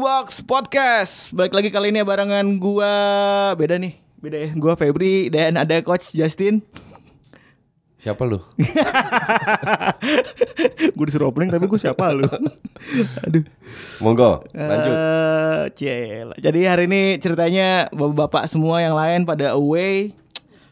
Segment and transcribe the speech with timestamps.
[0.00, 1.28] Box Podcast.
[1.36, 2.88] Balik lagi kali ini barengan gua
[3.52, 4.00] beda nih.
[4.16, 4.50] Beda ya.
[4.56, 6.64] Gua Febri dan ada coach Justin.
[8.00, 8.40] Siapa lu?
[10.96, 12.24] gue disuruh opening tapi gue siapa lu?
[13.28, 13.44] Aduh.
[14.00, 14.96] Monggo, lanjut.
[14.96, 16.32] Eh, ciela.
[16.40, 20.16] Jadi hari ini ceritanya bapak-bapak semua yang lain pada away.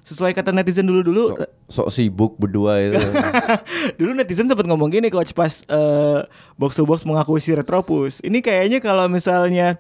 [0.09, 1.37] Sesuai kata netizen dulu-dulu.
[1.37, 2.97] Sok, sok sibuk berdua itu.
[4.01, 6.25] Dulu netizen sempat ngomong gini coach pas eh,
[6.57, 8.25] box to box mengakui si Retropus.
[8.25, 9.77] Ini kayaknya kalau misalnya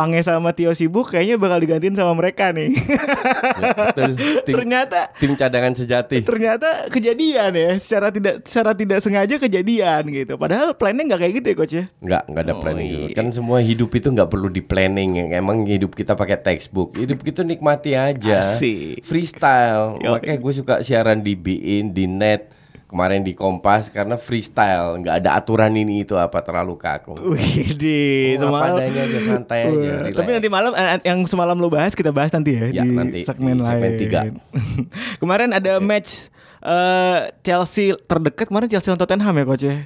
[0.00, 2.72] Pange sama Tio sibuk kayaknya bakal digantiin sama mereka nih.
[3.60, 4.16] Ya, betul.
[4.48, 6.24] Tim, ternyata tim cadangan sejati.
[6.24, 10.34] ternyata kejadian ya secara tidak secara tidak sengaja kejadian gitu.
[10.34, 11.84] Padahal planning nggak kayak gitu ya coach ya.
[12.00, 12.88] Enggak, enggak ada Oh, planning.
[12.88, 13.06] iya.
[13.12, 15.28] Kan semua hidup itu enggak perlu di planning.
[15.30, 16.96] Emang hidup kita pakai textbook.
[16.96, 18.40] Hidup kita nikmati aja.
[18.40, 19.04] Asik.
[19.04, 20.00] Freestyle.
[20.00, 20.16] Yo.
[20.16, 22.48] Makanya gue suka siaran di Bein, di net,
[22.90, 27.14] kemarin di Kompas karena freestyle, enggak ada aturan ini itu apa terlalu kaku.
[27.22, 27.98] Wih, di
[28.34, 30.18] Oh, adanya aja, santai aja, relax.
[30.18, 33.22] Tapi nanti malam eh, yang semalam lo bahas kita bahas nanti ya, Ya, di nanti
[33.22, 33.70] segmen di lain.
[33.70, 34.20] segmen tiga.
[35.22, 36.26] kemarin ada match
[36.60, 39.76] eh, Chelsea terdekat kemarin Chelsea lawan Tottenham ya coach ya.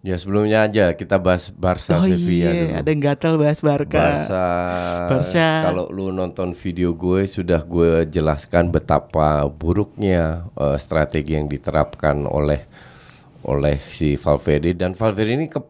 [0.00, 2.72] Ya sebelumnya aja kita bahas Barca oh Sevilla iya, dulu.
[2.80, 4.00] ada yang gatal bahas Barca.
[4.00, 4.46] Barca.
[5.12, 5.48] Barca.
[5.68, 12.64] Kalau lu nonton video gue sudah gue jelaskan betapa buruknya eh, strategi yang diterapkan oleh
[13.44, 15.60] oleh si Valverde dan Valverde ini ke,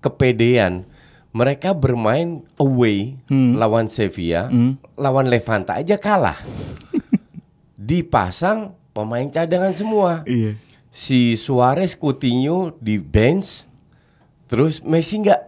[0.00, 0.88] kepedean.
[1.34, 4.46] Mereka bermain away lawan Sevilla,
[4.94, 6.38] lawan Levante aja kalah.
[7.74, 10.54] Dipasang pemain cadangan semua Iya.
[10.88, 13.66] si Suarez Coutinho di bench
[14.44, 15.40] terus Messi nggak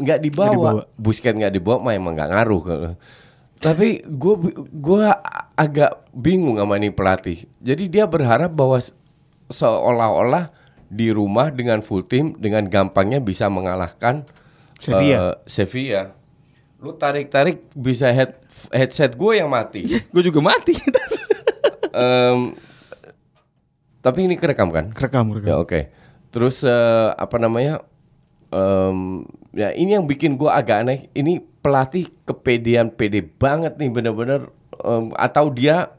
[0.00, 0.50] nggak dibawa.
[0.50, 0.82] dibawa.
[0.96, 2.62] Busquets nggak dibawa mah emang nggak ngaruh
[3.60, 4.34] tapi gue
[4.72, 5.12] gua
[5.52, 8.96] agak bingung sama nih pelatih jadi dia berharap bahwa se-
[9.52, 10.48] seolah-olah
[10.88, 14.24] di rumah dengan full team dengan gampangnya bisa mengalahkan
[14.80, 15.16] Sevilla.
[15.20, 16.02] eh, Sevilla
[16.80, 18.40] lu tarik-tarik bisa head
[18.72, 20.72] headset gue yang mati Gue juga mati.
[21.90, 22.56] Em,
[24.00, 25.50] tapi ini kerekam kan kerekam, kerekam.
[25.50, 25.80] Ya oke.
[26.30, 27.84] Terus eh, apa namanya?
[28.50, 29.22] Em,
[29.54, 31.06] ya ini yang bikin gua agak aneh.
[31.14, 34.50] Ini pelatih kepedean pede banget nih bener-bener
[34.82, 35.94] em, atau dia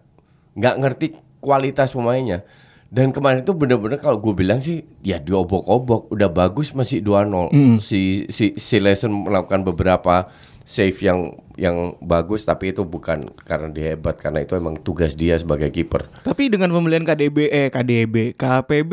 [0.55, 1.07] nggak ngerti
[1.39, 2.43] kualitas pemainnya.
[2.91, 7.47] Dan kemarin itu bener-bener kalau gue bilang sih ya diobok-obok udah bagus masih 2-0.
[7.79, 10.27] Si si si Lesson melakukan beberapa
[10.67, 15.39] save yang yang bagus tapi itu bukan karena dia hebat karena itu emang tugas dia
[15.39, 16.03] sebagai kiper.
[16.19, 18.91] Tapi dengan pembelian KDB eh KDB, KPB,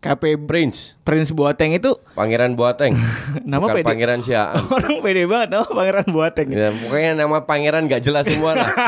[0.00, 2.96] KPB Prince Prince Boateng itu Pangeran Boateng.
[3.44, 3.84] Nama Bukan pede.
[3.84, 4.56] Pangeran Siaan.
[4.76, 6.48] orang pede banget nama Pangeran Boateng.
[6.48, 8.70] Ya, pokoknya nama pangeran gak jelas semua lah.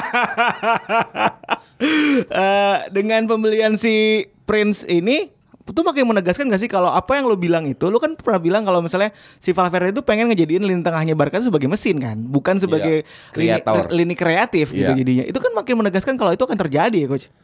[1.83, 7.35] Eh, dengan pembelian si Prince ini itu makin menegaskan gak sih kalau apa yang lo
[7.35, 11.15] bilang itu lo kan pernah bilang kalau misalnya si Valverde itu pengen ngejadiin lini tengahnya
[11.15, 13.03] Barca sebagai mesin kan bukan sebagai
[13.35, 13.85] lini, Iya, kreator.
[13.91, 14.95] lini kreatif gitu Iya.
[14.95, 17.35] jadinya itu kan makin menegaskan kalau itu akan terjadi ya coach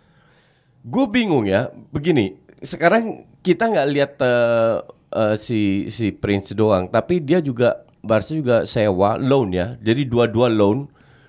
[0.83, 1.75] Gue bingung ya.
[1.91, 4.77] Begini, sekarang kita nggak lihat eh,
[5.13, 9.75] eh, si si Prince doang, tapi dia juga Barca juga sewa loan ya.
[9.83, 10.87] Jadi dua-dua loan,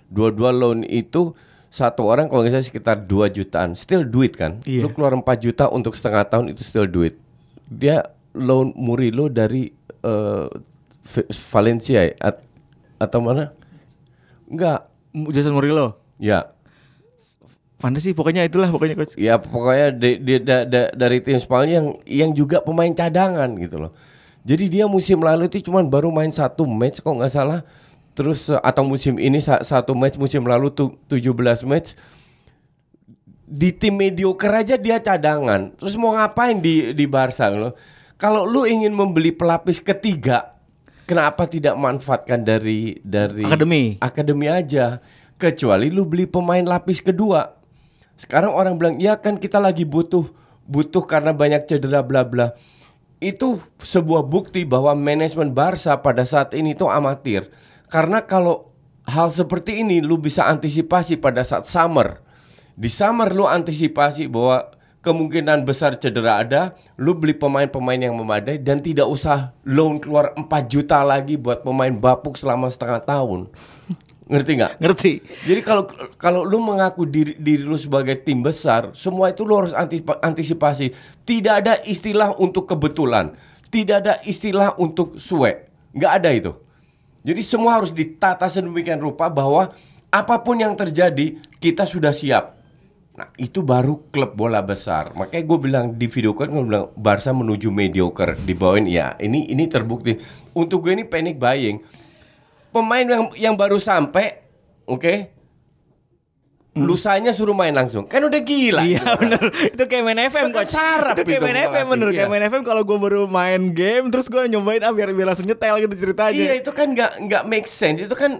[0.07, 1.33] dua-dua loan itu
[1.69, 4.57] satu orang kalau nggak salah sekitar 2 jutaan, still duit kan.
[4.65, 4.85] Iya.
[4.85, 7.17] Lu keluar 4 juta untuk setengah tahun itu still duit.
[7.69, 9.69] Dia loan Murilo dari
[11.09, 12.13] V- Valencia ya?
[12.21, 12.45] At-
[12.97, 13.53] atau mana?
[14.49, 14.89] Enggak.
[15.33, 16.53] Jason Murillo Ya,
[17.79, 21.72] mana sih pokoknya itulah pokoknya coach Ya pokoknya di- di- da- da- dari tim Spanyol
[21.72, 23.91] yang yang juga pemain cadangan gitu loh.
[24.44, 27.63] Jadi dia musim lalu itu cuman baru main satu match kok nggak salah.
[28.12, 31.95] Terus eh, atau musim ini sa- satu match musim lalu tuh 17 match
[33.50, 35.74] di tim mediocre aja dia cadangan.
[35.74, 37.74] Terus mau ngapain di di Barca loh?
[38.15, 40.59] Kalau lu ingin membeli pelapis ketiga,
[41.07, 43.95] kenapa tidak manfaatkan dari dari Akademi.
[43.98, 45.00] akademi aja?
[45.39, 47.56] Kecuali lu beli pemain lapis kedua.
[48.19, 50.27] Sekarang orang bilang, "Ya kan kita lagi butuh
[50.68, 52.51] butuh karena banyak cedera bla bla."
[53.24, 57.48] Itu sebuah bukti bahwa manajemen Barca pada saat ini tuh amatir.
[57.88, 58.75] Karena kalau
[59.07, 62.19] hal seperti ini lu bisa antisipasi pada saat summer.
[62.80, 68.83] Di summer lu antisipasi bahwa kemungkinan besar cedera ada, lu beli pemain-pemain yang memadai dan
[68.83, 73.51] tidak usah loan keluar 4 juta lagi buat pemain bapuk selama setengah tahun.
[74.29, 74.73] Ngerti nggak?
[74.77, 75.11] Ngerti.
[75.49, 75.89] Jadi kalau
[76.21, 79.73] kalau lu mengaku diri, diri lu sebagai tim besar, semua itu lu harus
[80.21, 80.93] antisipasi.
[81.25, 83.33] Tidak ada istilah untuk kebetulan,
[83.73, 85.65] tidak ada istilah untuk suwe,
[85.97, 86.53] nggak ada itu.
[87.25, 89.73] Jadi semua harus ditata sedemikian rupa bahwa
[90.13, 92.53] apa pun yang terjadi kita sudah siap.
[93.17, 95.11] Nah itu baru klub bola besar.
[95.17, 99.17] Makanya gue bilang di video call gue bilang Barca menuju mediocre di bawah ini ya.
[99.17, 100.15] Ini ini terbukti.
[100.53, 101.81] Untuk gue ini panic buying.
[102.69, 104.45] Pemain yang yang baru sampai,
[104.86, 105.39] oke,
[106.77, 108.06] lusanya suruh main langsung.
[108.06, 108.81] Kan udah gila.
[108.86, 109.13] Iya gitu.
[109.25, 109.44] bener
[109.74, 112.27] Itu kayak main FM Itu coach sarap Itu kayak itu main FM pelatih, bener Kayak
[112.30, 112.31] iya.
[112.31, 115.75] main FM kalau gue baru main game Terus gue nyobain ah biar, biar langsung nyetel
[115.83, 118.00] gitu ceritanya Iya itu kan nggak nggak make sense.
[118.06, 118.39] Itu kan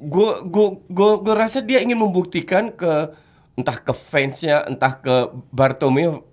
[0.00, 3.12] gue gue gue gue rasa dia ingin membuktikan ke
[3.52, 6.24] entah ke fansnya entah ke Bartomeu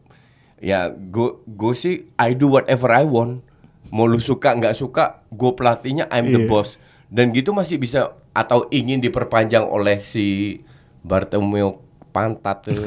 [0.63, 3.44] ya gue gue sih I do whatever I want
[3.89, 6.47] mau lu suka nggak suka gue pelatihnya I'm the Iya.
[6.47, 6.75] boss
[7.07, 10.59] dan gitu masih bisa atau ingin diperpanjang oleh si
[11.01, 11.79] Bartomeu
[12.09, 12.75] pantat tuh.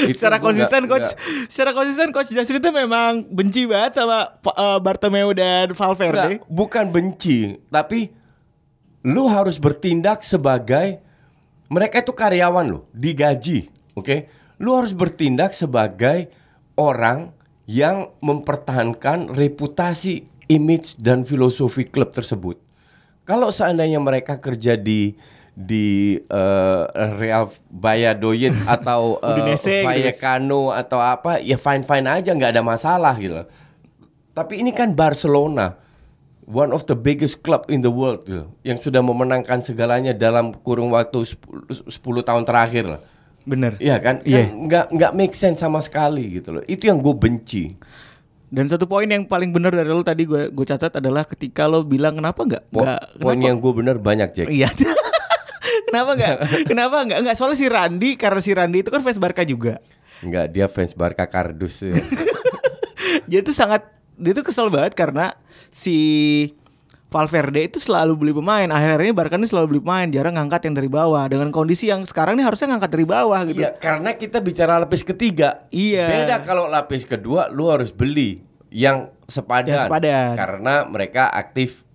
[0.00, 4.36] Itu Secara konsisten nggak- coach nggak- Secara konsisten coach Jasri itu memang benci banget sama
[4.46, 8.12] uh, Bartomeu dan Valverde Enggak, bukan benci, tapi
[9.02, 11.00] lu harus bertindak sebagai
[11.66, 14.28] mereka itu karyawan lo, digaji, oke?
[14.56, 16.28] Lu harus bertindak sebagai
[16.74, 17.32] orang
[17.68, 22.56] yang mempertahankan reputasi, image dan filosofi klub tersebut.
[23.28, 25.12] Kalau seandainya mereka kerja di
[25.52, 26.82] di eh,
[27.20, 29.84] Real Valladolid atau eh, Udinese gitu.
[29.84, 33.44] Vallecano atau apa, ya fine fine aja, nggak ada masalah gitu.
[34.32, 35.76] Tapi ini kan Barcelona,
[36.48, 40.96] one of the biggest club in the world gitu, yang sudah memenangkan segalanya dalam kurung
[40.96, 43.02] waktu 10, 10 tahun terakhir lah.
[43.48, 44.20] Bener Iya kan?
[44.22, 44.44] Iya.
[44.44, 46.62] Kan nggak nggak make sense sama sekali gitu loh.
[46.68, 47.72] Itu yang gue benci.
[48.48, 51.80] Dan satu poin yang paling benar dari lo tadi gue gue catat adalah ketika lo
[51.80, 52.84] bilang kenapa nggak Po-
[53.18, 54.46] poin yang gue bener banyak Jack.
[54.48, 54.68] Iya.
[55.88, 56.36] kenapa nggak?
[56.64, 57.18] Kenapa nggak?
[57.24, 59.80] Nggak soalnya si Randi karena si Randi itu kan fans Barca juga.
[60.20, 61.84] Nggak dia fans Barca kardus.
[61.84, 61.96] ya.
[63.28, 63.84] Dia tuh sangat
[64.16, 65.36] dia tuh kesel banget karena
[65.70, 65.96] si
[67.08, 68.68] Valverde itu selalu beli pemain.
[68.68, 71.24] Akhirnya Barca ini selalu beli pemain, jarang ngangkat yang dari bawah.
[71.24, 73.64] Dengan kondisi yang sekarang ini harusnya ngangkat dari bawah gitu.
[73.64, 75.64] Iya, karena kita bicara lapis ketiga.
[75.72, 76.04] Iya.
[76.04, 79.72] Beda kalau lapis kedua lu harus beli yang sepadan.
[79.72, 80.32] Yang sepadan.
[80.36, 81.88] Karena mereka aktif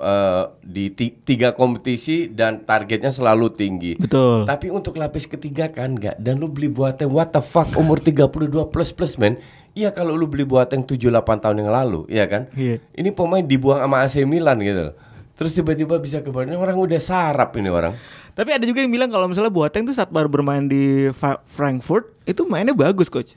[0.00, 4.00] eh, di ti- tiga kompetisi dan targetnya selalu tinggi.
[4.00, 4.48] Betul.
[4.48, 8.32] Tapi untuk lapis ketiga kan enggak dan lu beli Boateng what the fuck umur 32
[8.72, 9.36] plus plus men.
[9.74, 12.46] Iya kalau lu beli Boateng 7 8 tahun yang lalu, iya kan?
[12.54, 12.78] Iya.
[12.94, 14.94] Ini pemain dibuang sama AC Milan gitu.
[15.34, 17.98] Terus tiba-tiba bisa ke Barcelona, orang udah sarap ini orang.
[18.38, 21.10] Tapi ada juga yang bilang kalau misalnya Boateng tuh saat baru bermain di
[21.50, 23.34] Frankfurt itu mainnya bagus coach.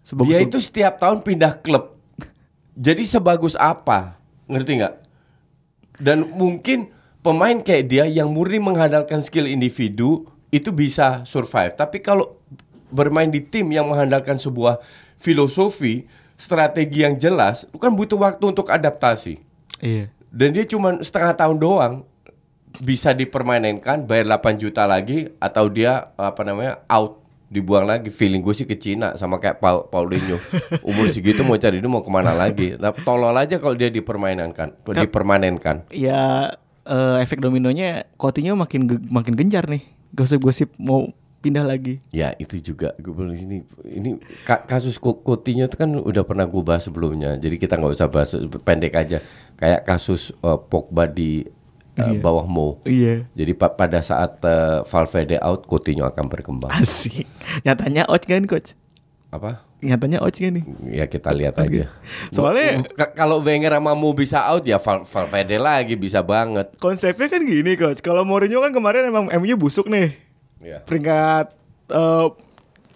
[0.00, 2.00] Sebagus Dia itu setiap tahun pindah klub.
[2.72, 4.16] Jadi sebagus apa?
[4.48, 4.94] Ngerti nggak?
[6.00, 6.88] Dan mungkin
[7.20, 11.76] pemain kayak dia yang murni mengandalkan skill individu itu bisa survive.
[11.76, 12.40] Tapi kalau
[12.88, 14.80] bermain di tim yang mengandalkan sebuah
[15.20, 19.38] filosofi, strategi yang jelas, itu kan butuh waktu untuk adaptasi.
[19.78, 20.08] Iya.
[20.32, 21.94] Dan dia cuma setengah tahun doang
[22.80, 27.18] bisa dipermainkan bayar 8 juta lagi atau dia apa namanya out
[27.50, 30.38] dibuang lagi feeling gue sih ke Cina sama kayak Paul, Paulinho
[30.86, 34.78] umur segitu mau cari dia mau ke mana lagi nah, tolol aja kalau dia dipermainkan
[34.86, 36.54] dipermanenkan Ya
[36.90, 39.86] eh, efek dominonya Coutinho makin makin gencar nih.
[40.10, 41.96] Gosip-gosip mau pindah lagi.
[42.10, 44.10] ya itu juga gue bilang ini ini
[44.42, 48.30] ka- kasus Coutinho itu kan udah pernah gue bahas sebelumnya jadi kita nggak usah bahas
[48.60, 49.24] pendek aja
[49.56, 51.48] kayak kasus uh, Pogba di
[51.96, 53.24] uh, bawah Mo Iya.
[53.32, 57.24] jadi pa- pada saat uh, Valverde out Coutinho akan berkembang Asik.
[57.62, 58.76] Nyatanya ouch kan coach?
[59.30, 60.64] apa Nyatanya ouch kan nih?
[60.92, 61.88] Ya kita lihat aja.
[62.28, 66.68] Soalnya- kalau Wenger sama Mu bisa out ya Val Valverde lagi bisa banget.
[66.76, 67.98] Konsepnya kan gini coach.
[67.98, 70.20] Kalau Mourinho kan kemarin emang MU busuk nih.
[70.60, 70.78] Ya.
[70.80, 71.56] Peringkat
[71.88, 72.26] eh,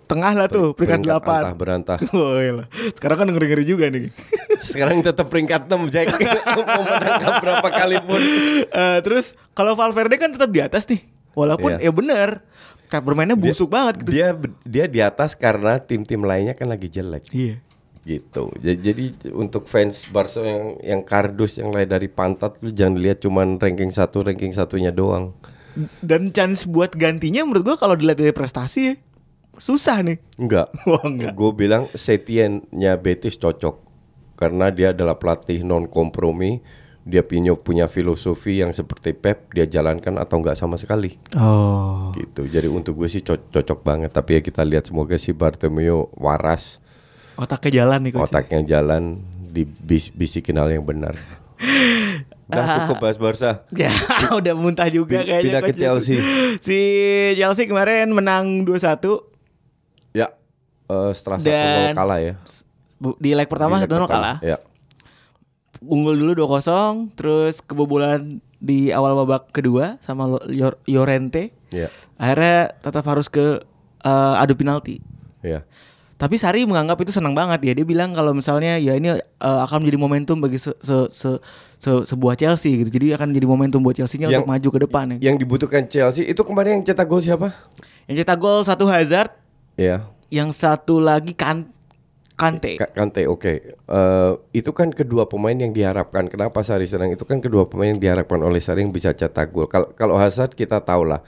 [0.04, 1.56] tengah lah tuh, peringkat, antah 8.
[1.56, 1.98] berantah.
[2.12, 2.36] Oh.
[2.96, 4.12] Sekarang kan ngeri-ngeri juga nih.
[4.60, 6.12] Sekarang tetap peringkat 6 Jack.
[6.68, 8.20] Mau menangkap berapa kali pun.
[8.64, 11.00] Eh, terus kalau Valverde kan tetap di atas nih.
[11.34, 11.88] Walaupun Iya.
[11.88, 12.28] ya bener,
[12.86, 14.14] kayak bermainnya busuk banget gitu.
[14.14, 17.26] Dia dia di atas karena tim-tim lainnya kan lagi jelek.
[17.32, 17.58] Iya.
[18.04, 18.52] Gitu.
[18.60, 23.18] Ja- Jadi untuk fans Barca yang yang kardus yang lain dari pantat lu jangan lihat
[23.18, 25.32] cuman ranking satu ranking satunya doang.
[26.00, 28.94] Dan chance buat gantinya menurut gua kalau dilihat dari prestasi ya,
[29.54, 30.18] susah nih.
[30.36, 30.70] Enggak.
[30.88, 31.32] Wah, enggak.
[31.32, 33.82] Gue bilang Setien-nya Betis cocok
[34.34, 36.58] karena dia adalah pelatih non kompromi,
[37.02, 42.10] dia punya punya filosofi yang seperti Pep dia jalankan atau enggak sama sekali Oh.
[42.12, 42.44] gitu.
[42.44, 44.10] Jadi untuk gue sih co- cocok banget.
[44.10, 46.78] Tapi ya kita lihat semoga si Bartomeu waras,
[47.34, 48.26] Otaknya jalan nih coach.
[48.26, 49.18] otaknya jalan,
[49.50, 51.14] dibisikin hal yang benar.
[52.46, 53.50] Udah cukup bahas Barca.
[53.70, 53.88] Ya,
[54.38, 55.80] udah muntah juga Pin- kayaknya pindah ke coach.
[55.80, 56.16] Chelsea.
[56.58, 56.78] Si
[57.34, 59.32] Chelsea kemarin menang 2-1
[60.12, 60.28] Ya,
[60.86, 62.34] eh, setelah Dan- 1-0 kalah ya.
[63.16, 64.08] Di leg pertama Di leg 1-0 pertama.
[64.10, 64.36] kalah.
[64.40, 64.56] Ya,
[65.80, 71.52] Unggul dulu 2-0, terus kebobolan di awal babak kedua sama Yor- Llorente.
[71.68, 73.60] ya, Akhirnya tetap harus ke
[74.00, 75.00] eh, adu penalti.
[75.40, 75.64] ya.
[76.14, 77.72] Tapi Sari menganggap itu senang banget ya.
[77.74, 81.40] Dia bilang kalau misalnya ya ini eh, akan menjadi momentum bagi se- se- se-
[81.76, 82.88] se- sebuah Chelsea gitu.
[82.88, 85.30] Jadi akan jadi momentum buat Chelsea-nya untuk maju ke depan ya.
[85.30, 87.50] Yang dibutuhkan Chelsea itu kemarin yang cetak gol siapa?
[88.06, 89.34] Yang cetak gol satu Hazard,
[89.74, 91.66] Ya, yang satu lagi kan
[92.34, 92.74] Kante.
[92.74, 93.52] Ka- Kante, oke.
[93.70, 96.26] Eh, itu kan kedua pemain yang diharapkan.
[96.26, 97.10] Kenapa Sari senang?
[97.10, 99.70] Itu kan kedua pemain yang diharapkan oleh Sari yang bisa cetak gol.
[99.70, 101.22] Kalau kalau Hazard kita tahu lah.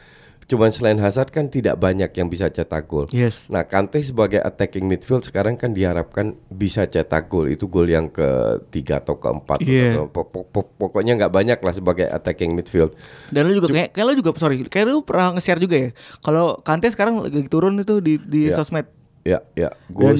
[0.46, 3.10] Cuman selain Hazard kan tidak banyak yang bisa cetak gol.
[3.10, 3.50] Yes.
[3.50, 7.46] Nah, Kante sebagai attacking midfield sekarang kan diharapkan bisa cetak gol.
[7.46, 9.58] Itu gol yang ketiga atau keempat.
[10.06, 12.94] Pok- Pokoknya nggak banyak lah sebagai attacking midfield.
[13.28, 15.90] Dan lu juga kayak, kayak lu juga sorry, kayak lu pernah nge-share juga ya.
[16.20, 18.54] Kalau Kante sekarang lagi turun itu di di Ya.
[18.54, 18.86] sosmed.
[19.26, 19.74] Ya, ya.
[19.90, 20.14] Gue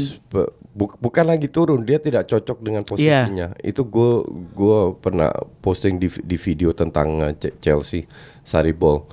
[0.75, 2.91] bu- bukan lagi turun, dia tidak cocok dengan Iya.
[2.91, 3.49] posisinya.
[3.63, 5.31] Itu gue gue pernah
[5.63, 8.03] posting di di video tentang Ch- Chelsea
[8.43, 9.07] Sarri Ball.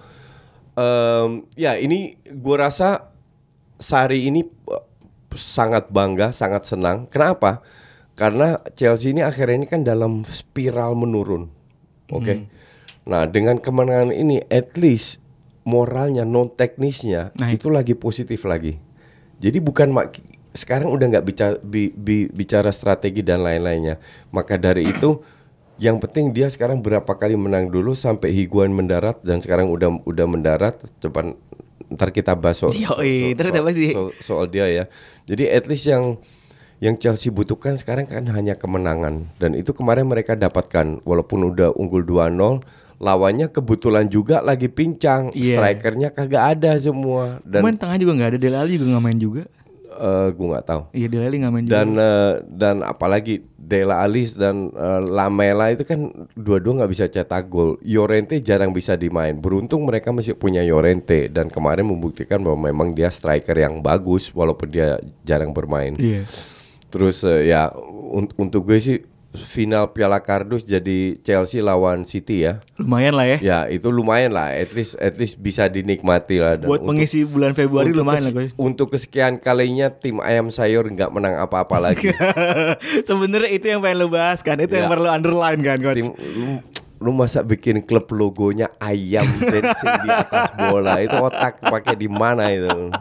[0.73, 3.13] Em, ya ini gue rasa
[3.77, 4.81] Sari ini uh,
[5.35, 7.05] sangat bangga, sangat senang.
[7.11, 7.59] Kenapa?
[8.13, 11.49] Karena Chelsea ini akhirnya ini kan dalam spiral menurun.
[12.13, 12.45] Oke.
[13.03, 15.19] Nah, dengan kemenangan ini at least
[15.67, 17.59] moralnya non teknisnya Naik.
[17.59, 18.77] itu lagi positif lagi.
[19.41, 20.21] Jadi bukan mak-
[20.53, 23.97] sekarang udah nggak bicara bi- bi- bicara strategi dan lain-lainnya.
[24.29, 25.19] Maka dari itu
[25.83, 30.25] yang penting dia sekarang berapa kali menang dulu sampai Higuain mendarat dan sekarang udah udah
[30.25, 31.35] mendarat depan
[31.91, 34.83] ntar kita bahas soal, Yoi, ntar kita bahas di- soal- soal dia ya.
[35.25, 36.15] Jadi at least yang
[36.79, 41.99] yang Chelsea butuhkan sekarang kan hanya kemenangan dan itu kemarin mereka dapatkan walaupun udah unggul
[42.01, 42.59] 2-0
[42.97, 45.59] lawannya kebetulan juga lagi pincang Iya.
[45.59, 49.19] strikernya kagak ada semua dan Pemain tengah juga nggak ada, Dele Alli juga nggak main
[49.21, 49.43] juga.
[49.95, 51.73] Eh gue nggak tahu Iya Dele Alli nggak main juga.
[51.75, 57.47] dan eh, dan apalagi Dela Alis dan eh, Lamela itu kan dua-dua nggak bisa cetak
[57.47, 57.79] gol.
[57.79, 59.33] Llorente jarang bisa dimain.
[59.33, 64.67] Beruntung mereka masih punya Llorente dan kemarin membuktikan bahwa memang dia striker yang bagus walaupun
[64.67, 65.95] dia jarang bermain.
[65.95, 66.27] Iya.
[66.89, 67.71] Terus eh, ya
[68.11, 68.97] un- untuk gue sih
[69.33, 72.61] final Piala Kardus jadi Chelsea lawan City ya.
[72.75, 73.37] Lumayan lah ya.
[73.39, 76.55] Ya itu lumayan lah, at least at least bisa dinikmati lah.
[76.55, 78.51] Dan Buat untuk- mengisi bulan Februari untuk lumayan kes- lah guys.
[78.55, 82.13] Untuk kesekian kalinya tim ayam sayur nggak menang apa-apa lagi.
[83.09, 84.91] Sebenarnya itu yang pengen lu bahas kan, itu yang Ya.
[84.91, 85.97] perlu underline kan coach.
[85.97, 86.45] tim lu,
[86.99, 92.47] lu masa bikin klub logonya ayam dancing di atas bola itu otak pakai di mana
[92.47, 92.91] itu?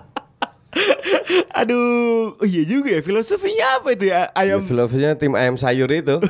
[1.61, 4.61] Aduh, oh iya juga ya filosofinya apa itu ya ayam.
[4.61, 6.19] Ya, filosofinya tim ayam sayur itu.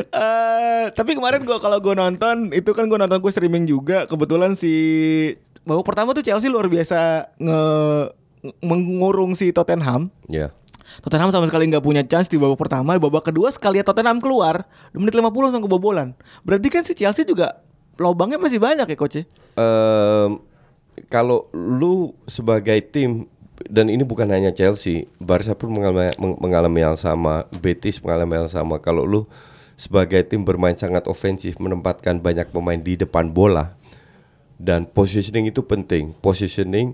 [0.00, 4.06] Eh, tapi kemarin gua kalau gua nonton itu kan gua nonton gua streaming juga.
[4.06, 4.72] Kebetulan si
[5.66, 7.62] babak pertama tuh Chelsea luar biasa nge
[8.62, 10.08] mengurung si Tottenham.
[10.30, 10.54] ya.
[11.02, 14.66] Tottenham sama sekali nggak punya chance di babak pertama, di babak kedua sekali Tottenham keluar,
[14.90, 16.14] di menit 50 langsung kebobolan.
[16.42, 17.62] Berarti kan si Chelsea juga
[18.00, 19.24] lobangnya masih banyak ya coach ya?
[21.08, 23.30] Kalau lu sebagai tim
[23.68, 28.48] dan ini bukan hanya Chelsea, Barca pun mengalami, meng- mengalami hal sama, Betis mengalami hal
[28.48, 28.80] sama.
[28.80, 29.28] Kalau lu
[29.76, 33.76] sebagai tim bermain sangat ofensif, menempatkan banyak pemain di depan bola
[34.60, 36.12] dan positioning itu penting.
[36.20, 36.92] Positioning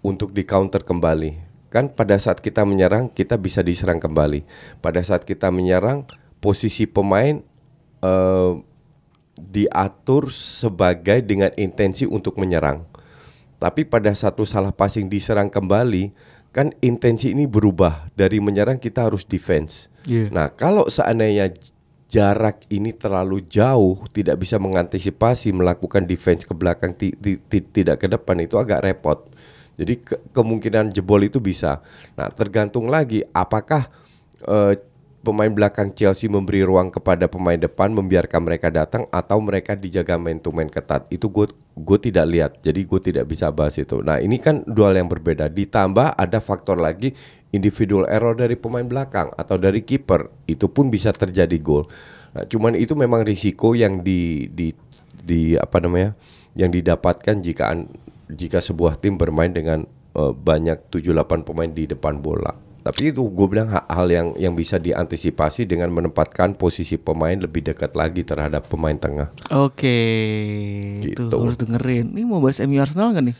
[0.00, 1.36] untuk di counter kembali.
[1.68, 4.44] Kan pada saat kita menyerang kita bisa diserang kembali.
[4.80, 6.08] Pada saat kita menyerang
[6.40, 7.44] posisi pemain
[8.00, 8.52] eh,
[9.38, 12.88] diatur sebagai dengan intensi untuk menyerang.
[13.58, 16.14] Tapi pada satu salah passing diserang kembali,
[16.54, 19.90] kan intensi ini berubah dari menyerang kita harus defense.
[20.06, 20.30] Iya.
[20.30, 21.52] Nah, kalau seandainya
[22.08, 28.00] jarak ini terlalu jauh, tidak bisa mengantisipasi melakukan defense ke belakang ti- ti- ti- tidak
[28.00, 29.28] ke depan itu agak repot.
[29.78, 31.84] Jadi ke- kemungkinan jebol itu bisa.
[32.16, 33.90] Nah, tergantung lagi apakah
[34.38, 34.78] eh,
[35.18, 40.38] pemain belakang Chelsea memberi ruang kepada pemain depan membiarkan mereka datang atau mereka dijaga main
[40.38, 41.10] to main ketat.
[41.10, 42.52] Itu gue gue tidak lihat.
[42.62, 43.98] Jadi gue tidak bisa bahas itu.
[44.00, 45.50] Nah, ini kan dua hal yang berbeda.
[45.50, 47.12] Ditambah ada faktor lagi
[47.50, 50.30] individual error dari pemain belakang atau dari kiper.
[50.46, 51.90] Itu pun bisa terjadi gol.
[52.38, 54.70] Nah, cuman itu memang risiko yang di di
[55.18, 56.14] di apa namanya?
[56.58, 57.70] yang didapatkan jika
[58.26, 59.86] jika sebuah tim bermain dengan
[60.18, 62.67] eh, banyak 7 8 pemain di depan bola.
[62.82, 67.66] Tapi itu gue bilang ha- hal yang yang bisa diantisipasi dengan menempatkan posisi pemain lebih
[67.66, 69.28] dekat lagi terhadap pemain tengah.
[69.52, 69.98] Oke.
[71.02, 71.28] Gitu.
[71.28, 72.14] Tuh harus dengerin.
[72.14, 73.36] Ini mau bahas MU Arsenal gak nih?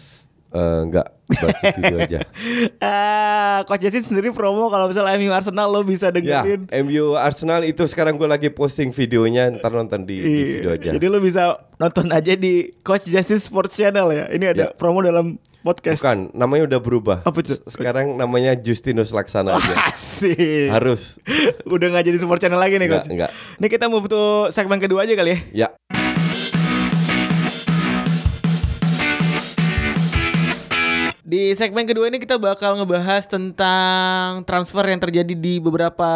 [0.48, 2.20] Eh, enggak, bahas video aja.
[2.80, 6.72] ah, Coach Jasin sendiri promo kalau misalnya MU Arsenal lo bisa Ya, dengerin.
[6.82, 10.90] MU Arsenal itu sekarang gue lagi posting videonya, ntar nonton di, di Iya, video aja.
[10.94, 11.42] Jadi lo bisa
[11.74, 14.24] nonton aja di Coach Justice Sports Channel ya.
[14.30, 14.68] Ini ada Ya.
[14.72, 16.00] promo dalam podcast.
[16.00, 17.18] Bukan, namanya udah berubah.
[17.22, 17.60] Apa tuh?
[17.64, 19.74] Sekarang namanya Justinus Laksana aja.
[19.92, 20.72] Asik.
[20.72, 21.20] Harus.
[21.64, 23.12] Udah nggak jadi Sports Channel lagi nih Coach.
[23.12, 23.28] enggak.
[23.56, 25.68] Ini kita mau butuh segmen kedua aja kali ya.
[25.68, 25.68] Ya,
[31.28, 36.08] Di segmen kedua ini kita bakal ngebahas tentang transfer yang terjadi di beberapa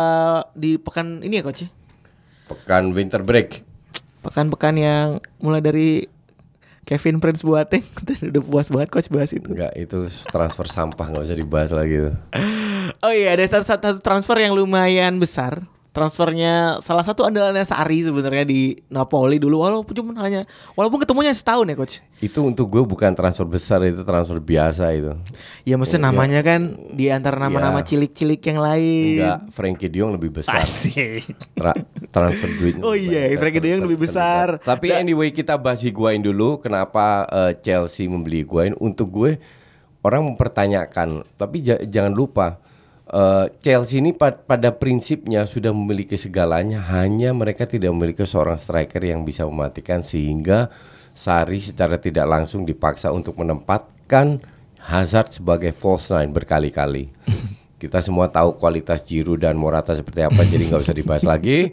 [0.56, 1.68] di pekan ini ya coach.
[1.68, 1.70] ya?
[2.48, 3.60] pekan winter break.
[4.24, 6.08] Pekan-pekan yang mulai dari
[6.88, 7.84] Kevin Prince Boateng
[8.32, 9.52] udah puas banget coach bahas itu.
[9.52, 12.16] Enggak, itu transfer sampah nggak usah dibahas lagi tuh.
[13.02, 15.64] Oh iya ada satu, satu transfer yang lumayan besar.
[15.92, 21.68] Transfernya salah satu andalannya Sari sebenarnya di Napoli dulu walaupun cuma hanya walaupun ketemunya setahun
[21.68, 22.00] ya coach.
[22.16, 25.12] Itu untuk gue bukan transfer besar, itu transfer biasa itu.
[25.62, 27.92] Ya maksudnya namanya kan di antara nama-nama Ya.
[27.92, 29.20] cilik-cilik yang lain.
[29.20, 30.64] Enggak, Frankie De Jong lebih besar.
[30.64, 31.28] Asik.
[31.52, 31.76] Tra-
[32.08, 32.82] transfer duitnya.
[32.82, 34.64] Oh iya, Frankie De Jong lebih besar.
[34.64, 36.56] Tapi anyway kita bahas Higuain dulu.
[36.56, 38.72] Kenapa eh, Chelsea membeli Higuain?
[38.80, 39.36] Untuk gue
[40.00, 42.56] orang mempertanyakan, tapi ja- jangan lupa
[43.08, 46.78] eh, Chelsea ini pa- pada prinsipnya sudah memiliki segalanya.
[46.92, 50.70] Hanya mereka tidak memiliki seorang striker yang bisa mematikan sehingga
[51.12, 54.40] Sari secara tidak langsung dipaksa untuk menempatkan
[54.80, 57.12] Hazard sebagai false nine berkali-kali.
[57.82, 61.66] Kita semua tahu kualitas Giroud dan Morata seperti apa, jadi nggak usah dibahas lagi.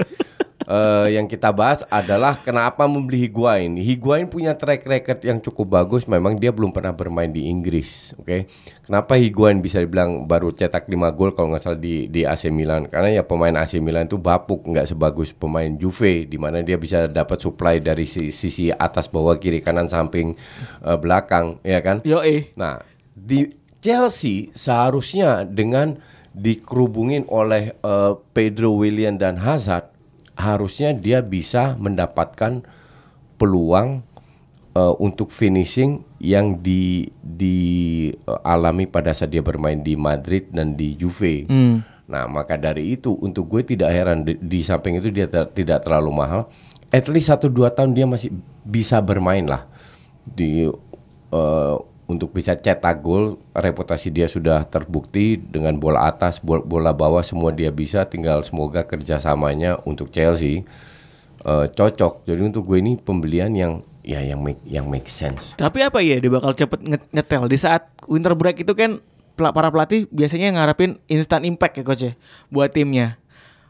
[0.70, 3.74] Eh, yang kita bahas adalah kenapa membeli Higuain.
[3.74, 6.06] Higuain punya track record yang cukup bagus.
[6.06, 8.14] Memang dia belum pernah bermain di Inggris.
[8.22, 8.46] Oke,
[8.86, 12.86] kenapa Higuain bisa dibilang baru cetak 5 gol kalau nggak salah di di AC Milan?
[12.86, 17.10] Karena ya pemain AC Milan itu bapuk, nggak sebagus pemain Juve, di mana dia bisa
[17.10, 20.38] dapat supply dari si- sisi atas, bawah, kiri, kanan, samping,
[20.86, 22.06] eh, belakang, ya kan?
[22.06, 22.54] Yo eh.
[22.54, 22.78] Nah,
[23.18, 25.98] di Chelsea seharusnya dengan
[26.38, 29.98] dikerubungin oleh eh, Pedro William dan Hazard,
[30.40, 32.64] harusnya dia bisa mendapatkan
[33.36, 34.00] peluang
[34.74, 41.44] eh, untuk finishing yang di dialami pada saat dia bermain di Madrid dan di Juve.
[41.52, 41.84] Hmm.
[42.10, 45.86] Nah, maka dari itu untuk gue tidak heran di, di samping itu dia ter- tidak
[45.86, 46.48] terlalu mahal.
[46.90, 48.34] At least 1 2 tahun dia masih
[48.66, 49.68] bisa bermain lah
[50.24, 50.66] di
[51.36, 51.76] eh,
[52.10, 57.70] untuk bisa cetak gol, reputasi dia sudah terbukti dengan bola atas, bola, bawah semua dia
[57.70, 58.02] bisa.
[58.10, 60.66] Tinggal semoga kerjasamanya untuk Chelsea
[61.46, 62.26] eh, cocok.
[62.26, 65.54] Jadi untuk gue ini pembelian yang ya yang make yang make sense.
[65.54, 66.82] Tapi apa ya dia bakal cepet
[67.14, 68.98] ngetel di saat winter break itu kan
[69.38, 72.14] para pelatih biasanya ngarepin instant impact ya coach ya
[72.50, 73.22] buat timnya.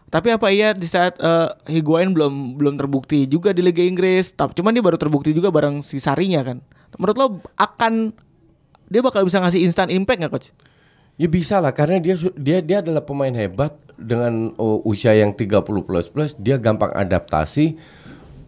[0.10, 4.56] Tapi apa iya di saat eh, Higuain belum belum terbukti juga di Liga Inggris, tapi
[4.56, 6.64] cuman dia baru terbukti juga bareng si Sarinya kan.
[6.98, 7.28] Menurut lo
[7.60, 8.16] akan
[8.90, 10.50] dia bakal bisa ngasih instant impact nggak coach?
[11.16, 15.62] Ya bisa lah karena dia dia dia adalah pemain hebat dengan oh, usia yang 30
[15.84, 17.76] plus plus dia gampang adaptasi.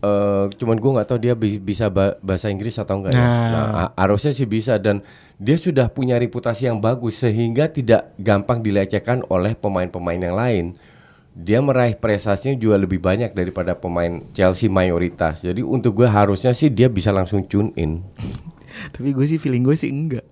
[0.01, 3.21] Eh, cuman gue nggak tahu dia bi- bisa ba- bahasa Inggris atau enggak ya.
[3.21, 3.49] Nah.
[3.53, 5.05] Nah, ha- harusnya sih bisa dan
[5.37, 10.65] dia sudah punya reputasi yang bagus sehingga tidak gampang dilecehkan oleh pemain-pemain yang lain.
[11.37, 15.45] Dia meraih prestasinya juga lebih banyak daripada pemain Chelsea mayoritas.
[15.45, 18.01] Jadi untuk gue harusnya sih dia bisa langsung tune in.
[18.95, 20.25] Tapi gue sih feeling gue sih enggak.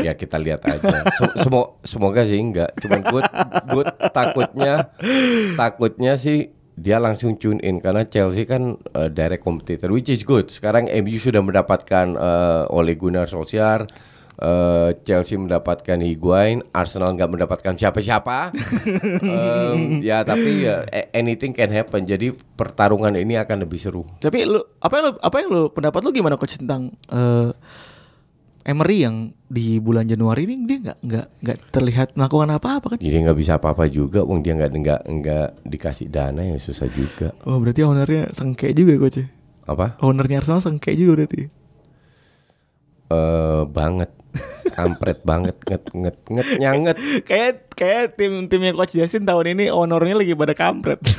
[0.00, 1.04] Ya kita lihat aja.
[1.12, 2.74] Sem- semo- semoga sih enggak.
[2.78, 3.22] Cuman gue
[3.70, 4.92] gue takutnya
[5.54, 10.48] takutnya sih dia langsung tune in karena Chelsea kan uh, direct competitor which is good.
[10.48, 13.88] Sekarang MU sudah mendapatkan uh, Ole Gunnar Solskjaer
[14.40, 18.52] uh, Chelsea mendapatkan Higuain, Arsenal nggak mendapatkan siapa-siapa.
[19.24, 22.04] Em, ya tapi ya a- anything can happen.
[22.04, 24.04] Jadi pertarungan ini akan lebih seru.
[24.20, 27.50] Tapi lu apa yang lu apa yang lu pendapat lu gimana coach tentang eh
[28.66, 32.98] Emery yang di bulan Januari ini dia nggak nggak nggak terlihat melakukan apa-apa kan?
[32.98, 37.30] Jadi nggak bisa apa-apa juga, wong dia nggak nggak nggak dikasih dana ya susah juga.
[37.46, 39.22] Oh berarti ownernya sengke juga coach.
[39.22, 39.30] ya?
[39.70, 39.94] Apa?
[40.02, 41.46] Ownernya Arsenal sengke juga berarti.
[43.06, 44.10] eh banget
[44.74, 50.18] kampret banget nget nget nget nyanget kayak kayak tim timnya coach Jasin tahun ini ownernya
[50.18, 50.98] lagi pada kampret.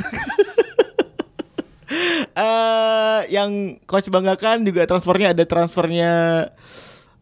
[2.37, 6.11] Eh yang coach banggakan juga transfernya ada transfernya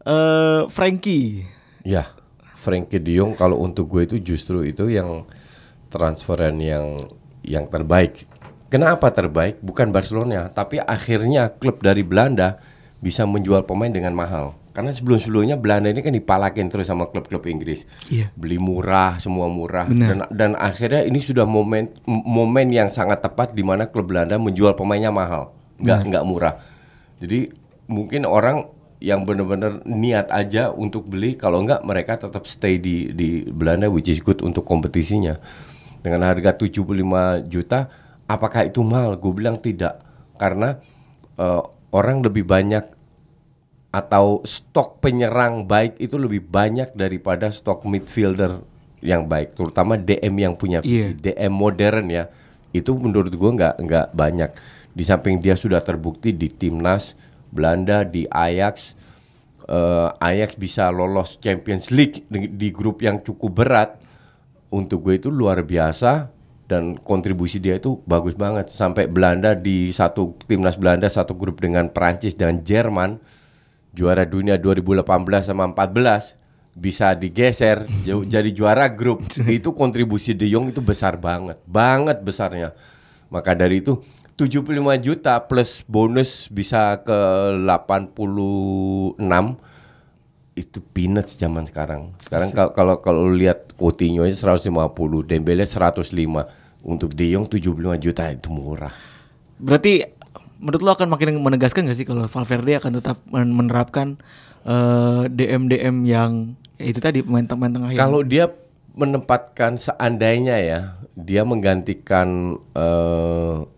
[0.06, 1.42] eh Frankie.
[1.82, 2.06] ya
[2.54, 5.26] Frankie De Jong kalau untuk gue itu justru itu yang
[5.90, 6.98] transferan yang
[7.46, 8.26] yang terbaik
[8.70, 12.58] kenapa terbaik bukan Barcelona tapi akhirnya klub dari Belanda
[12.98, 17.88] bisa menjual pemain dengan mahal Karena sebelum-sebelumnya Belanda ini kan dipalakin terus sama klub-klub Inggris.
[18.12, 18.28] Iya.
[18.36, 19.88] Beli murah, semua murah.
[19.88, 20.04] Benar.
[20.04, 24.76] Dan dan akhirnya ini sudah momen momen yang sangat tepat di mana klub Belanda menjual
[24.76, 26.60] pemainnya mahal, nggak nggak murah.
[27.24, 27.56] Jadi
[27.88, 28.68] mungkin orang
[29.06, 34.10] yang benar-benar niat aja untuk beli, kalau nggak mereka tetap stay di di Belanda, which
[34.10, 35.38] is good untuk kompetisinya.
[36.02, 37.86] Dengan harga 75 juta,
[38.26, 39.14] apakah itu mahal?
[39.14, 40.02] Gue bilang tidak,
[40.42, 40.82] karena
[41.38, 41.62] eh,
[41.94, 42.82] orang lebih banyak
[43.94, 48.58] atau stok penyerang baik itu lebih banyak daripada stok midfielder
[49.06, 52.26] yang baik, terutama DM yang punya visi, DM modern ya.
[52.74, 54.50] Itu menurut gua nggak nggak banyak.
[54.90, 57.14] Di samping dia sudah terbukti di timnas
[57.56, 58.92] Belanda di Ajax,
[59.64, 63.90] eh, Ajax bisa lolos Champions League di, di grup yang cukup berat.
[64.68, 66.28] Untuk gue itu luar biasa
[66.66, 68.68] dan kontribusi dia itu bagus banget.
[68.68, 73.16] Sampai Belanda di satu timnas Belanda satu grup dengan Prancis dan Jerman
[73.96, 75.06] juara dunia 2018
[75.40, 76.36] sama 14
[76.76, 77.88] bisa digeser
[78.34, 79.24] jadi juara grup.
[79.48, 82.76] Itu kontribusi De Jong itu besar banget banget besarnya.
[83.30, 84.02] Maka dari itu
[84.36, 84.68] 75
[85.00, 87.18] juta plus bonus bisa ke
[87.64, 89.16] 86
[90.56, 92.16] itu peanuts zaman sekarang.
[92.20, 94.72] Sekarang kalau kalau lihat Coutinho aja 150,
[95.28, 96.04] Dembele 105,
[96.84, 98.92] untuk De Jong 75 juta itu murah.
[99.60, 100.04] Berarti
[100.60, 104.16] menurut lo akan makin menegaskan gak sih kalau Valverde akan tetap men- menerapkan
[104.64, 108.48] eh, DM-DM yang ya itu tadi pemain-pemain tengah yang Kalau dia
[108.96, 110.80] menempatkan seandainya ya,
[111.12, 113.75] dia menggantikan eh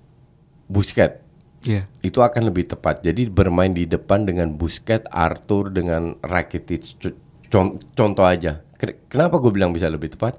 [0.69, 1.25] Busquets
[1.67, 1.91] Iya.
[2.07, 3.03] itu akan lebih tepat.
[3.03, 7.03] Jadi bermain di depan dengan Busquets, Arthur dengan Rakitic.
[7.93, 8.63] Contoh aja.
[8.79, 10.39] Ken- Kenapa gue bilang bisa lebih tepat?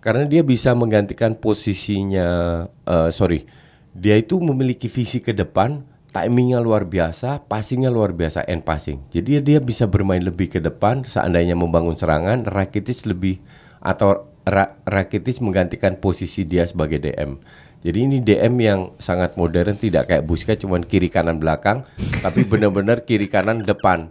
[0.00, 2.64] Karena dia bisa menggantikan posisinya.
[2.64, 3.44] eh, sorry,
[3.92, 9.04] dia itu memiliki visi ke depan, timingnya luar biasa, passingnya luar biasa, end passing.
[9.10, 11.04] Jadi dia bisa bermain lebih ke depan.
[11.04, 13.42] Seandainya membangun serangan, Rakitic lebih
[13.84, 17.36] atau Ra- Rakitic menggantikan posisi dia sebagai DM.
[17.78, 21.86] Jadi ini DM yang sangat modern tidak kayak Busquets cuman kiri kanan belakang
[22.26, 24.10] tapi benar-benar kiri kanan depan.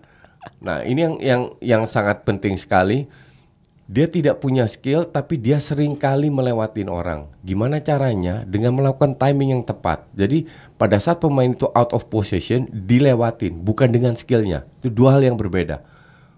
[0.64, 3.08] Nah, ini yang yang yang sangat penting sekali.
[3.88, 7.32] Dia tidak punya skill tapi dia sering kali melewatin orang.
[7.40, 8.44] Gimana caranya?
[8.44, 10.04] Dengan melakukan timing yang tepat.
[10.12, 10.44] Jadi
[10.76, 14.68] pada saat pemain itu out of possession dilewatin bukan dengan skillnya.
[14.84, 15.80] Itu dua hal yang berbeda.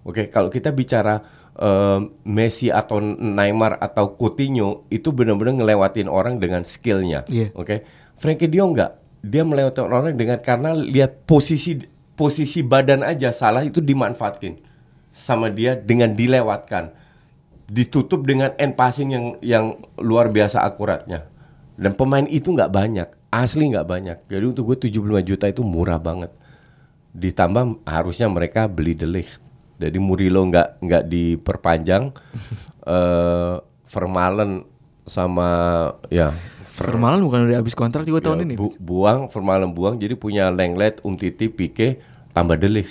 [0.06, 1.26] Oke, kalau kita bicara
[1.60, 7.28] eh, Messi atau Neymar atau Coutinho itu benar-benar ngelewatin orang dengan skillnya.
[7.28, 7.52] Iya.
[7.54, 7.84] Oke,
[8.16, 8.92] Frankie De Jong enggak.
[9.20, 11.76] Dia melewati orang dengan karena lihat posisi
[12.16, 14.60] posisi badan aja salah itu dimanfaatin
[15.12, 16.96] sama dia dengan dilewatkan.
[17.70, 19.66] Ditutup dengan end passing yang yang
[20.00, 21.28] luar biasa akuratnya.
[21.80, 24.18] Dan pemain itu nggak banyak, asli nggak banyak.
[24.28, 26.34] Jadi untuk gue 75 juta itu murah banget.
[27.16, 29.49] Ditambah harusnya mereka beli Ligt.
[29.80, 32.12] Jadi Murilo nggak nggak diperpanjang.
[32.86, 34.70] eh Vermaelen
[35.02, 35.50] sama
[36.08, 36.30] ya
[36.70, 38.56] Ver- Vermaelen bukan udah habis kontrak juga tahun Ya, ini.
[38.56, 41.98] bu- buang, Vermaelen buang, jadi punya Lenglet, Umtiti, Pique,
[42.30, 42.86] tambah Delik.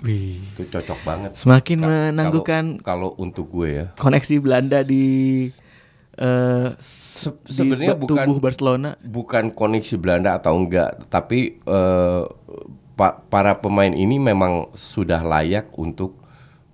[0.00, 0.42] Wih.
[0.50, 1.30] Itu cocok banget.
[1.34, 3.86] Semakin Ka- menangguhkan kalau, untuk gue ya.
[3.94, 5.46] koneksi Belanda di
[6.12, 8.98] eh Se- sebenarnya bukan- tubuh Barcelona.
[8.98, 12.22] Bukan koneksi Belanda atau enggak, tapi eh,
[12.92, 16.18] pa- para pemain ini memang sudah layak untuk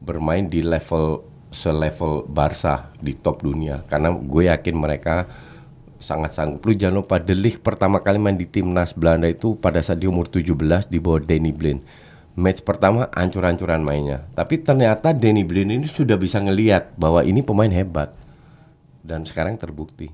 [0.07, 5.27] bermain di level selevel Barca di top dunia karena gue yakin mereka
[5.99, 6.63] sangat sanggup.
[6.63, 10.13] Lu jangan lupa De Ligt pertama kali main di timnas Belanda itu pada saat dia
[10.13, 11.83] umur 17 di bawah Danny Blind.
[12.37, 14.29] Match pertama ancur-ancuran mainnya.
[14.37, 18.13] Tapi ternyata Danny Blind ini sudah bisa ngelihat bahwa ini pemain hebat.
[19.01, 20.13] Dan sekarang terbukti.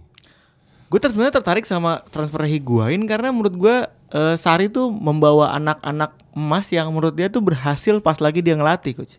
[0.87, 3.77] Gue ter sebenarnya tertarik sama transfer Higuain karena menurut gue
[4.13, 9.01] eh, Sari tuh membawa anak-anak emas yang menurut dia tuh berhasil pas lagi dia ngelatih
[9.01, 9.17] coach.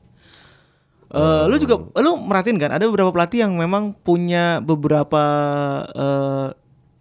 [1.13, 5.21] Eh, Lu juga lu merhatiin kan ada beberapa pelatih yang memang punya beberapa
[5.93, 6.47] eh,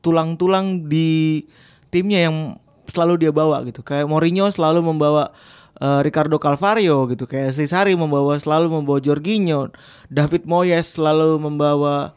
[0.05, 1.41] tulang-tulang di
[1.89, 2.37] timnya yang
[2.85, 3.81] selalu dia bawa gitu.
[3.81, 5.33] Kayak Mourinho selalu membawa
[5.81, 7.25] eh, Ricardo Calvario gitu.
[7.25, 9.73] Kayak si Sari membawa selalu membawa Jorginho.
[10.13, 12.13] David Moyes selalu membawa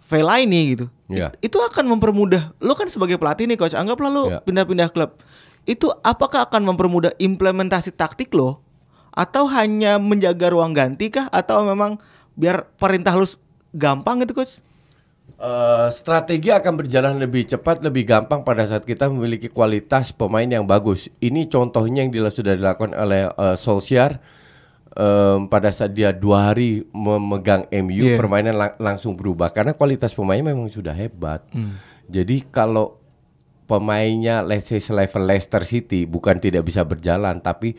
[0.00, 0.86] Fellaini gitu.
[1.12, 1.36] Iya.
[1.44, 2.56] Itu akan mempermudah.
[2.64, 4.40] Lu kan sebagai pelatih nih coach, anggaplah lu Iya.
[4.40, 5.20] pindah-pindah klub.
[5.68, 8.63] Itu apakah akan mempermudah implementasi taktik lo
[9.14, 11.96] atau hanya menjaga ruang ganti kah atau memang
[12.34, 13.24] biar perintah lu
[13.70, 14.58] gampang gitu coach?
[15.34, 20.62] Eh, strategi akan berjalan lebih cepat, lebih gampang pada saat kita memiliki kualitas pemain yang
[20.62, 21.06] bagus.
[21.18, 24.18] Ini contohnya yang dila- sudah dilakukan oleh eh, Solskjaer
[24.94, 28.16] em, pada saat dia dua hari memegang MU, Iya.
[28.16, 31.42] permainan lang- langsung berubah karena kualitas pemainnya memang sudah hebat.
[32.06, 33.02] Jadi kalau
[33.64, 37.74] pemainnya let's say selevel Leicester City bukan tidak bisa berjalan, tapi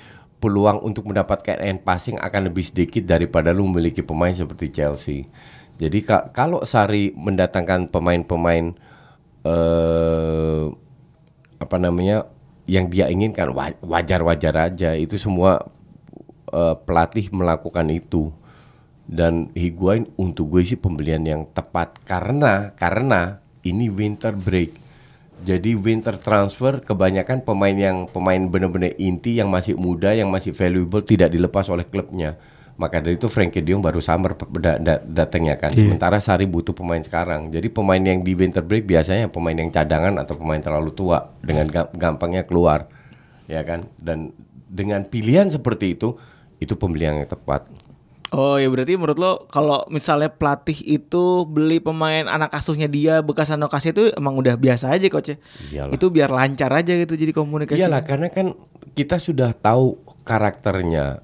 [0.45, 5.25] peluang untuk mendapatkan end passing akan lebih sedikit daripada lu memiliki pemain seperti Chelsea.
[5.81, 8.77] Jadi ka- kalau Sari mendatangkan pemain-pemain
[9.41, 10.63] eh
[11.57, 12.29] apa namanya
[12.69, 14.93] yang dia inginkan wa- wajar-wajar aja.
[14.93, 15.65] Itu semua
[16.53, 18.29] eh, pelatih melakukan itu.
[19.05, 21.97] Dan Higuain untuk gue sih pembelian yang tepat.
[22.05, 24.84] Karena karena ini winter break
[25.43, 31.03] jadi winter transfer kebanyakan pemain yang pemain benar-benar inti yang masih muda yang masih valuable
[31.03, 32.39] tidak dilepas oleh klubnya.
[32.75, 35.71] Maka dari itu Frankie De Jong baru summer da- da- datangnya kan.
[35.71, 37.47] Sementara Sari butuh pemain sekarang.
[37.47, 41.71] Jadi pemain yang di winter break biasanya pemain yang cadangan atau pemain terlalu tua dengan
[41.71, 42.91] ga- gampangnya keluar.
[43.47, 43.87] Ya kan?
[43.95, 44.35] Dan
[44.67, 46.19] dengan pilihan seperti itu
[46.59, 47.67] itu pembelian yang tepat
[48.33, 53.53] Oh ya berarti menurut lo kalau misalnya pelatih itu beli pemain anak asuhnya dia bekas
[53.53, 55.37] anak asuhnya itu emang udah biasa aja coach ya?
[55.69, 55.93] Iyalah.
[55.93, 57.77] Itu biar lancar aja gitu jadi komunikasi.
[57.77, 58.57] Iyalah karena kan
[58.97, 61.21] kita sudah tahu karakternya,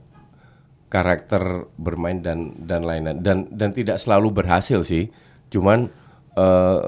[0.94, 5.10] karakter bermain dan dan lain-lain dan dan tidak selalu berhasil sih.
[5.50, 5.90] Cuman
[6.38, 6.86] eh,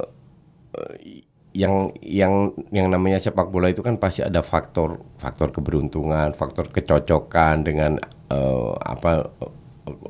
[0.77, 1.25] eh,
[1.57, 7.65] yang yang yang namanya sepak bola itu kan pasti ada faktor faktor keberuntungan, faktor kecocokan
[7.65, 7.97] dengan
[8.29, 9.33] eh, apa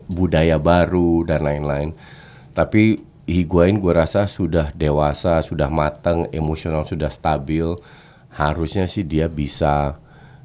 [0.07, 1.93] budaya baru dan lain-lain.
[2.53, 7.63] Tapi Higuain gue rasa sudah dewasa, sudah matang, emosional sudah stabil.
[8.33, 9.95] Harusnya sih dia bisa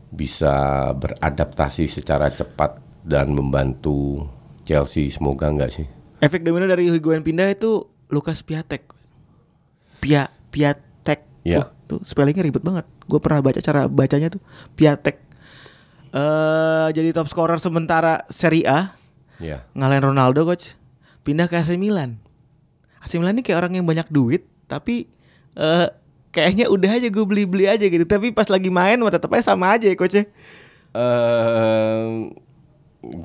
[0.08, 4.24] bisa beradaptasi secara cepat dan membantu
[4.62, 5.10] Chelsea.
[5.10, 5.86] Semoga enggak sih.
[6.22, 8.94] Efek domino dari Higuain pindah itu Lukas Piatek.
[9.98, 11.26] Pia Piatek.
[11.42, 11.66] Iya.
[11.66, 12.86] Wah, tuh spellingnya ribet banget.
[13.10, 14.42] Gue pernah baca cara bacanya tuh
[14.78, 15.16] Piatek.
[16.14, 18.97] Eh jadi top scorer sementara Serie A
[19.38, 19.62] Ya.
[19.72, 20.74] ngalahin Ronaldo coach
[21.22, 22.18] pindah ke AC Milan
[22.98, 25.06] AC Milan ini kayak orang yang banyak duit tapi
[25.54, 25.88] eh
[26.28, 29.54] kayaknya udah aja gue beli beli aja gitu tapi pas lagi main mah tetap aja
[29.54, 30.26] sama aja ya coach ya
[30.96, 32.32] Ehm,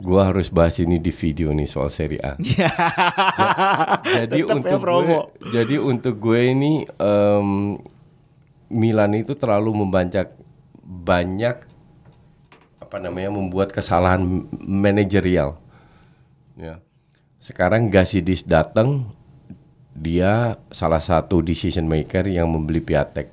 [0.04, 2.36] gua harus bahas ini di video nih soal Serie A.
[4.20, 5.32] jadi Tetep ya untuk promo.
[5.32, 7.80] gue, jadi untuk gue ini em,
[8.68, 10.28] Milan itu terlalu membanyak
[10.84, 11.56] banyak
[12.84, 14.22] apa namanya membuat kesalahan
[14.60, 15.63] manajerial.
[16.58, 16.82] Ya.
[17.42, 19.12] Sekarang Gasidis datang,
[19.92, 23.30] dia salah satu decision maker yang membeli Piatek.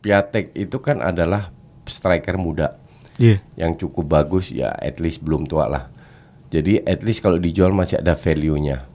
[0.00, 1.50] Piatek itu kan adalah
[1.86, 5.84] striker muda Iya yang cukup bagus ya at least belum tua lah.
[6.52, 8.86] Jadi at least kalau dijual masih ada value-nya.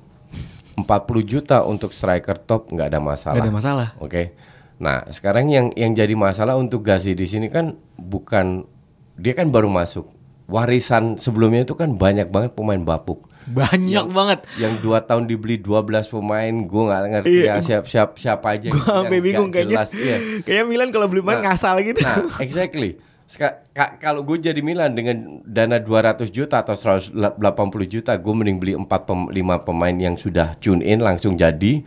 [0.77, 0.87] 40
[1.27, 3.35] juta untuk striker top nggak ada masalah.
[3.37, 3.87] Nggak ada masalah.
[3.99, 4.33] Oke.
[4.81, 8.65] Nah, sekarang yang yang jadi masalah untuk Gazi di sini kan bukan
[9.19, 10.07] dia kan baru masuk.
[10.51, 13.23] Warisan sebelumnya itu kan banyak banget pemain bapuk.
[13.41, 18.09] banyak banget Yang dua tahun dibeli 12 pemain, gue nggak ngerti Iya, ya siap siap
[18.15, 18.69] siapa aja.
[18.69, 19.89] gue yang sampai bingung kayaknya jelas.
[19.91, 20.17] Iya.
[20.43, 22.99] kayaknya Milan kalau beli main Nah, ngasal gitu Nah, exactly.
[23.71, 27.15] Ka- kalau gue jadi Milan dengan dana 200 juta atau 180
[27.87, 29.31] juta, gue mending beli 4 pem, 5
[29.63, 31.79] pemain yang sudah tune in langsung jadi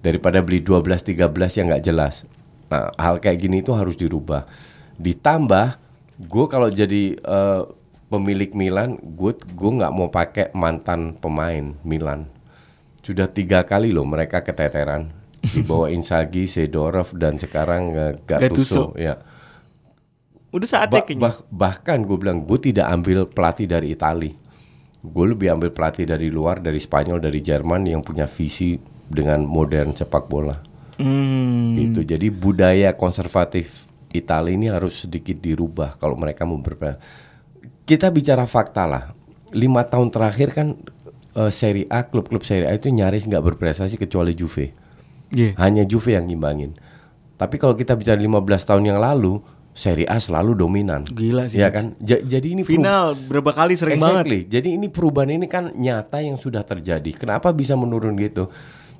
[0.00, 2.24] daripada beli 12 13 yang nggak jelas.
[2.66, 4.48] Nah, hal kayak gini itu harus dirubah.
[4.96, 5.76] Ditambah
[6.18, 7.62] gue kalau jadi eh,
[8.08, 12.28] pemilik Milan, gue gue nggak mau pakai mantan pemain Milan.
[13.00, 15.12] Sudah tiga kali loh mereka keteteran.
[15.38, 18.92] Dibawa Inzaghi, Sedorov dan sekarang eh, Gattuso.
[18.92, 18.98] Gattuso.
[18.98, 19.16] Ya.
[20.48, 24.32] udah saatnya Ba- bah- bahkan gue bilang gue tidak ambil pelatih dari Itali.
[24.98, 29.92] Gue lebih ambil pelatih dari luar, dari Spanyol, dari Jerman yang punya visi dengan modern
[29.92, 30.56] sepak bola.
[30.96, 31.76] hmm.
[31.76, 32.00] Gitu.
[32.02, 36.96] Jadi budaya konservatif Italia ini harus sedikit dirubah kalau mereka mau berpe-
[37.88, 39.04] Kita bicara fakta lah.
[39.48, 40.76] Lima tahun terakhir kan
[41.32, 44.76] eh, Serie A klub-klub Serie A itu nyaris nggak berprestasi kecuali Juve.
[45.32, 45.56] Iya.
[45.56, 46.76] Hanya Juve yang ngimbangin.
[47.38, 49.40] Tapi kalau kita bicara 15 tahun yang lalu,
[49.72, 51.06] Serie A selalu dominan.
[51.06, 51.94] Gila sih, Ya kan?
[52.02, 54.40] Ja- jadi ini final berapa kali sering banget Exactly.
[54.50, 57.14] Jadi ini perubahan ini kan nyata yang sudah terjadi.
[57.14, 58.50] Kenapa bisa menurun gitu?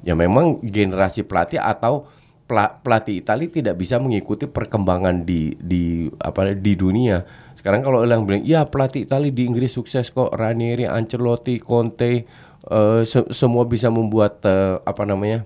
[0.07, 2.07] Ya memang generasi pelatih atau
[2.47, 7.27] pela- pelatih Italia tidak bisa mengikuti perkembangan di di apa di dunia.
[7.59, 12.23] Sekarang kalau orang bilang, ya pelatih Italia di Inggris sukses kok, Ranieri, Ancelotti, Conte,
[12.71, 15.43] eh, se- semua bisa membuat eh, apa namanya?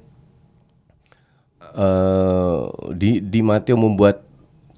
[1.73, 4.21] eh di di Matteo membuat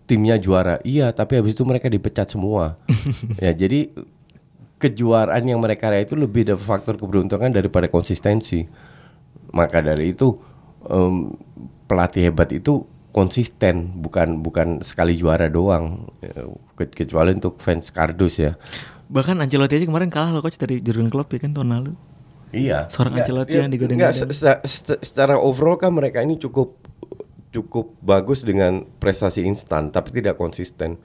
[0.06, 0.78] timnya juara.
[0.84, 2.76] Iya, tapi habis itu mereka dipecat semua.
[3.44, 3.90] ya, jadi
[4.78, 8.66] kejuaraan yang mereka raih itu lebih dari faktor keberuntungan daripada konsistensi.
[9.54, 10.34] Maka dari itu
[10.88, 11.32] em,
[11.86, 16.10] pelatih hebat itu konsisten, bukan bukan sekali juara doang.
[16.18, 16.34] Eh,
[16.74, 18.58] ke- Kecuali untuk fans kardus ya.
[19.04, 21.92] bahkan Ancelotti aja kemarin kalah loh coach dari Jurgen Klopp ya kan tahun lalu
[22.50, 22.88] Iya.
[22.88, 24.16] Seorang Ancelotti yang digadang-gadang.
[24.16, 26.74] nggak, se- se- secara overall kan mereka ini cukup
[27.50, 30.98] cukup bagus dengan prestasi instan tapi tidak konsisten.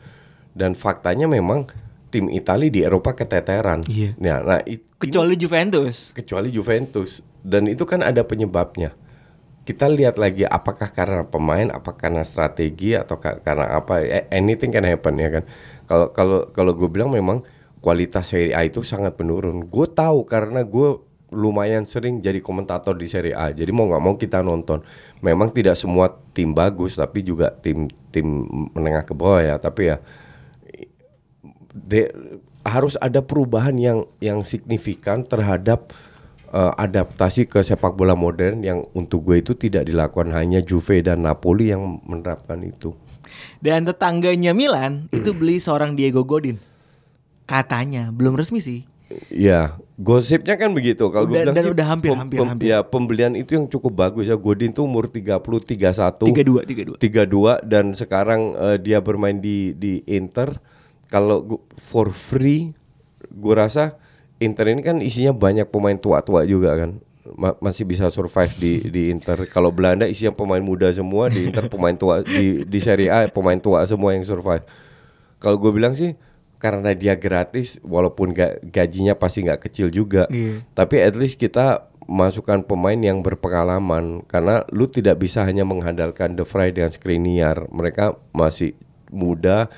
[0.50, 1.70] Dan faktanya memang
[2.08, 3.86] tim Italia di Eropa keteteran.
[3.86, 4.16] Iya.
[4.18, 6.12] Nah, nah it- Kecuali Juventus.
[6.12, 8.96] kecuali Juventus dan itu kan ada penyebabnya.
[9.70, 14.02] Kita lihat lagi apakah karena pemain, apakah karena strategi atau ka- karena apa?
[14.34, 15.44] Anything can happen ya kan.
[15.86, 17.46] Kalau kalau kalau gue bilang memang
[17.78, 19.70] kualitas Serie A itu sangat menurun.
[19.70, 20.98] Gue tahu karena gue
[21.30, 23.54] lumayan sering jadi komentator di Serie A.
[23.54, 24.82] Jadi mau nggak mau kita nonton.
[25.22, 28.26] Memang tidak semua tim bagus, tapi juga tim tim
[28.74, 29.56] menengah ke bawah ya.
[29.62, 30.02] Tapi ya
[31.78, 35.94] de- harus ada perubahan yang yang signifikan terhadap
[36.50, 41.26] uh, adaptasi ke sepak bola modern yang untuk gue itu tidak dilakukan hanya Juve dan
[41.26, 42.94] Napoli yang menerapkan itu.
[43.62, 46.58] Dan tetangganya Milan itu beli seorang Diego Godin.
[47.50, 48.86] Katanya, belum resmi sih.
[49.34, 51.02] Ya, gosipnya kan begitu.
[51.10, 52.70] Kalau gue bilang dan sih udah hampir, hampir, hampir.
[52.70, 54.38] Ya, pembelian itu yang cukup bagus ya.
[54.38, 57.02] Godin tuh umur 30 31 32, 32.
[57.02, 60.62] 32 dan sekarang eh, dia bermain di di Inter.
[61.10, 62.70] Kalau for free
[63.34, 63.98] gue rasa
[64.40, 67.04] Inter ini kan isinya banyak pemain tua-tua juga kan.
[67.38, 69.46] Ma- masih bisa survive di di Inter.
[69.52, 73.60] Kalau Belanda isinya pemain muda semua, di Inter pemain tua di di Serie A pemain
[73.60, 74.64] tua semua yang survive.
[75.38, 76.16] Kalau gue bilang sih
[76.60, 80.28] karena dia gratis walaupun ga, gajinya pasti nggak kecil juga.
[80.28, 80.64] Iya.
[80.76, 86.44] Tapi at least kita masukkan pemain yang berpengalaman karena lu tidak bisa hanya mengandalkan De
[86.44, 87.70] Vrij dengan Skriniar.
[87.70, 88.74] Mereka masih
[89.14, 89.70] muda,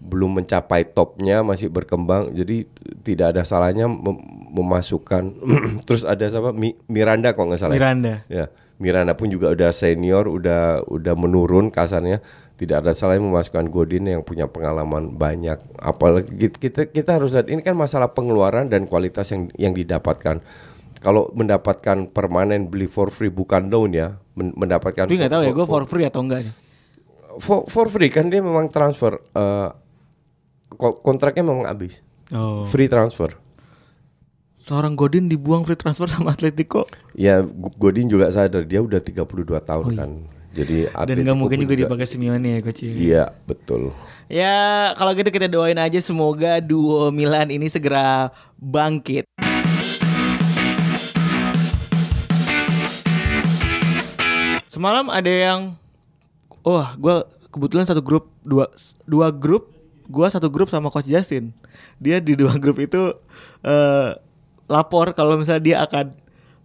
[0.00, 2.32] belum mencapai topnya, masih berkembang.
[2.32, 2.64] Jadi
[3.04, 5.36] tidak ada salahnya mem- memasukkan
[5.86, 7.76] terus ada siapa Mi- Miranda kok nggak salah.
[7.76, 7.78] ya?
[7.78, 8.14] Miranda.
[8.26, 8.44] Ya,
[8.80, 12.24] Miranda pun juga udah senior, udah udah menurun kasarnya.
[12.56, 15.56] Tidak ada salahnya memasukkan Godin yang punya pengalaman banyak.
[15.76, 20.44] Apalagi kita kita, harus lihat ini kan masalah pengeluaran dan kualitas yang yang didapatkan.
[21.00, 25.52] Kalau mendapatkan permanen beli for free bukan loan ya, men- mendapatkan Tapi nggak tahu ya,
[25.56, 26.44] gue for, free atau enggak.
[27.40, 29.72] for, for free kan dia memang transfer ko-
[30.78, 31.98] kontraknya memang habis.
[32.30, 32.62] Oh.
[32.66, 33.34] Free transfer.
[34.60, 36.84] Seorang Godin dibuang free transfer sama Atletico.
[37.16, 37.40] Ya
[37.80, 39.24] Godin juga sadar dia udah 32
[39.64, 40.10] tahun kan.
[40.50, 40.90] Jadi Oh, iya.
[40.90, 42.82] Dan Atletico nggak mungkin pun juga dipakai Simeone ya coach.
[42.84, 42.92] ya.
[42.92, 43.94] Iya, betul.
[44.30, 44.56] Ya
[44.94, 49.26] kalau gitu kita doain aja semoga duo Milan ini segera bangkit.
[54.70, 55.60] Semalam ada yang,
[56.62, 57.16] wah gue
[57.50, 58.70] kebetulan satu grup dua
[59.04, 59.74] dua grup,
[60.10, 61.54] gue satu grup sama coach Justin.
[62.02, 63.14] Dia di dua grup itu
[63.62, 64.10] eh,
[64.66, 66.06] lapor kalau misalnya dia akan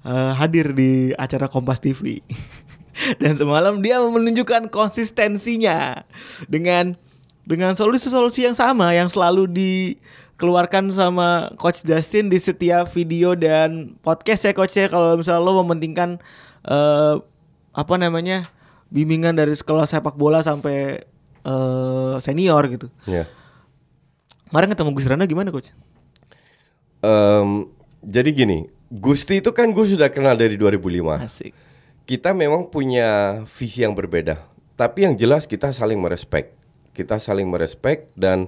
[0.03, 2.25] eh, hadir di acara Kompas TV.
[3.21, 6.08] Dan semalam dia menunjukkan konsistensinya
[6.49, 6.97] dengan
[7.45, 14.49] dengan solusi-solusi yang sama yang selalu dikeluarkan sama Coach Justin di setiap video dan podcast
[14.49, 16.17] ya Coach ya kalau misalnya lo mementingkan
[16.65, 17.15] eh,
[17.75, 18.47] apa namanya
[18.89, 21.03] bimbingan dari sekolah sepak bola sampai
[21.45, 22.88] eh, senior gitu.
[23.05, 23.29] Ya.
[24.49, 25.73] Kemarin ketemu Gus Rana gimana Coach?
[27.01, 27.69] Em,
[28.01, 31.21] jadi gini, Gusti itu kan gue sudah kenal dari 2005.
[31.21, 31.53] Asik.
[32.05, 34.45] Kita memang punya visi yang berbeda,
[34.77, 36.53] tapi yang jelas kita saling merespek.
[36.93, 38.47] Kita saling merespek dan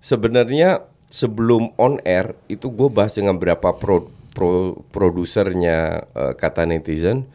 [0.00, 7.28] sebenarnya sebelum on air itu gue bahas dengan beberapa pro, pro- produsernya eh, kata netizen,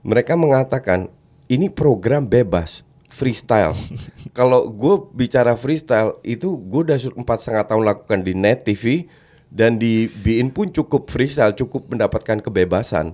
[0.00, 1.12] mereka mengatakan
[1.46, 2.82] ini program bebas
[3.12, 3.76] freestyle.
[4.38, 9.04] Kalau gue bicara freestyle itu gue udah empat setengah tahun lakukan di net TV
[9.52, 13.12] dan di BIN pun cukup freestyle, cukup mendapatkan kebebasan.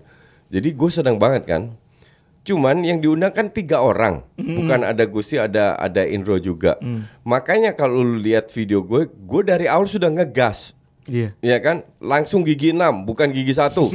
[0.48, 1.62] Jadi gue senang banget kan.
[2.46, 6.80] Cuman yang diundang kan tiga orang, bukan ada Gusti, ada ada Indro juga.
[7.26, 10.77] Makanya kalau lu lihat video gue, gue dari awal sudah ngegas.
[11.08, 11.32] Iya.
[11.40, 13.88] Ya kan, langsung gigi 6 bukan gigi satu.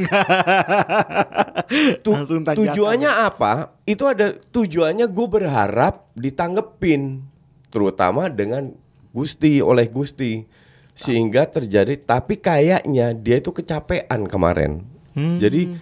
[2.06, 2.73] Tu- Langsung tanjakan.
[2.73, 3.78] tujuannya apa?
[3.86, 7.21] Itu ada tujuannya gue berharap ditanggepin,
[7.69, 8.73] terutama dengan
[9.13, 10.43] Gusti oleh Gusti,
[10.93, 11.97] sehingga terjadi.
[11.97, 14.82] Tapi kayaknya dia itu kecapean kemarin.
[15.13, 15.38] Hmm.
[15.38, 15.78] Jadi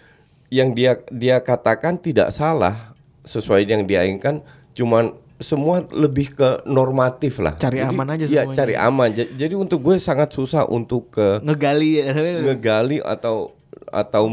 [0.52, 2.92] yang dia dia katakan tidak salah
[3.24, 4.44] sesuai yang dia inginkan,
[4.76, 7.54] cuman semua lebih ke normatif lah.
[7.56, 8.58] Cari Jadi, aman aja Iya, semuanya.
[8.58, 9.10] cari aman.
[9.12, 12.00] Ja- Jadi untuk gue sangat susah untuk ke Ngegali
[12.40, 13.52] ngegali atau
[13.92, 14.24] atau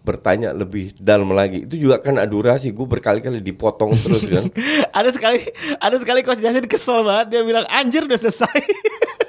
[0.00, 1.62] bertanya lebih dalam lagi.
[1.62, 2.72] Itu juga kan durasi.
[2.72, 4.44] Gue berkali-kali dipotong terus kan.
[4.90, 5.44] ada sekali
[5.76, 8.58] ada sekali coach Justin kesel banget dia bilang anjir udah selesai.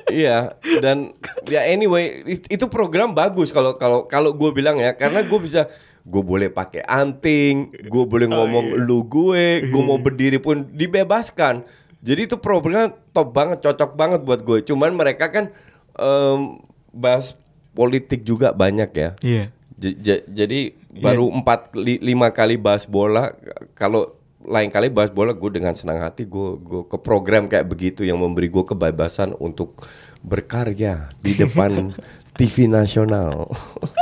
[0.05, 1.11] Iya, dan
[1.43, 5.65] ya anyway it- itu program bagus kalau kalau kalau gue bilang ya karena gue bisa
[6.06, 11.66] gue boleh pakai anting, gue boleh ngomong lu gue, gue mau berdiri pun dibebaskan.
[11.99, 14.62] Jadi itu program top banget, cocok banget buat gue.
[14.62, 15.49] Cuman mereka kan
[15.97, 17.34] em, bahas
[17.74, 19.10] politik juga banyak ya.
[19.20, 19.43] Iya.
[19.76, 20.60] J- j- jadi
[20.95, 23.36] baru empat li- lima kali bahas bola
[23.74, 28.06] kalau lain kali bahas bola gue dengan senang hati gue gue ke program kayak begitu
[28.06, 29.84] yang memberi gue kebebasan untuk
[30.22, 31.91] berkarya di depan
[32.36, 33.47] TV nasional.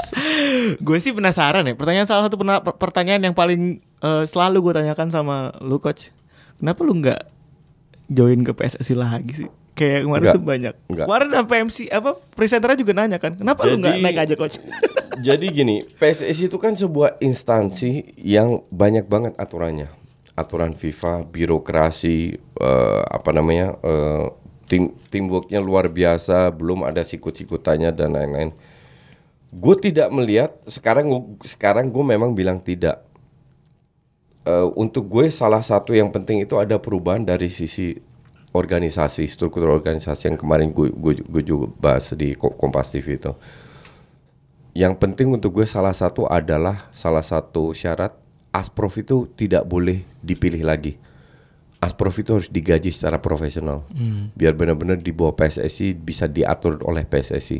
[0.87, 1.73] gue sih penasaran ya.
[1.77, 2.37] Pertanyaan salah satu
[2.77, 6.09] pertanyaan yang paling eh, selalu gue tanyakan sama lu coach.
[6.57, 7.21] Kenapa lu nggak
[8.09, 9.49] join ke PSSI lagi sih?
[9.73, 10.73] Kayak kemarin tuh banyak.
[10.89, 11.05] Nggak.
[11.09, 13.33] Kemarin sampai MC apa presenternya juga nanya kan.
[13.37, 14.57] Kenapa lu nggak Jadi- naik aja coach?
[15.13, 19.85] Jadi gini, PSSI itu kan sebuah instansi yang banyak banget aturannya.
[20.33, 24.25] Aturan FIFA, birokrasi, eh, apa namanya, eh,
[24.73, 28.49] tim teamworknya luar biasa, belum ada sikut-sikutannya dan lain-lain.
[29.53, 33.05] Gue tidak melihat sekarang gua- sekarang gue memang bilang tidak.
[34.49, 38.01] Eh, untuk gue salah satu yang penting itu ada perubahan dari sisi
[38.49, 43.33] organisasi, struktur organisasi yang kemarin gue gue, gue juga bahas di Ko- Kompas TV itu
[44.73, 48.17] yang penting untuk gue salah satu adalah salah satu syarat
[48.53, 50.97] Asprof itu tidak boleh dipilih lagi.
[51.83, 53.83] Asprof itu harus digaji secara profesional.
[54.31, 57.59] Biar benar-benar di bawah PSSI bisa diatur oleh PSSI.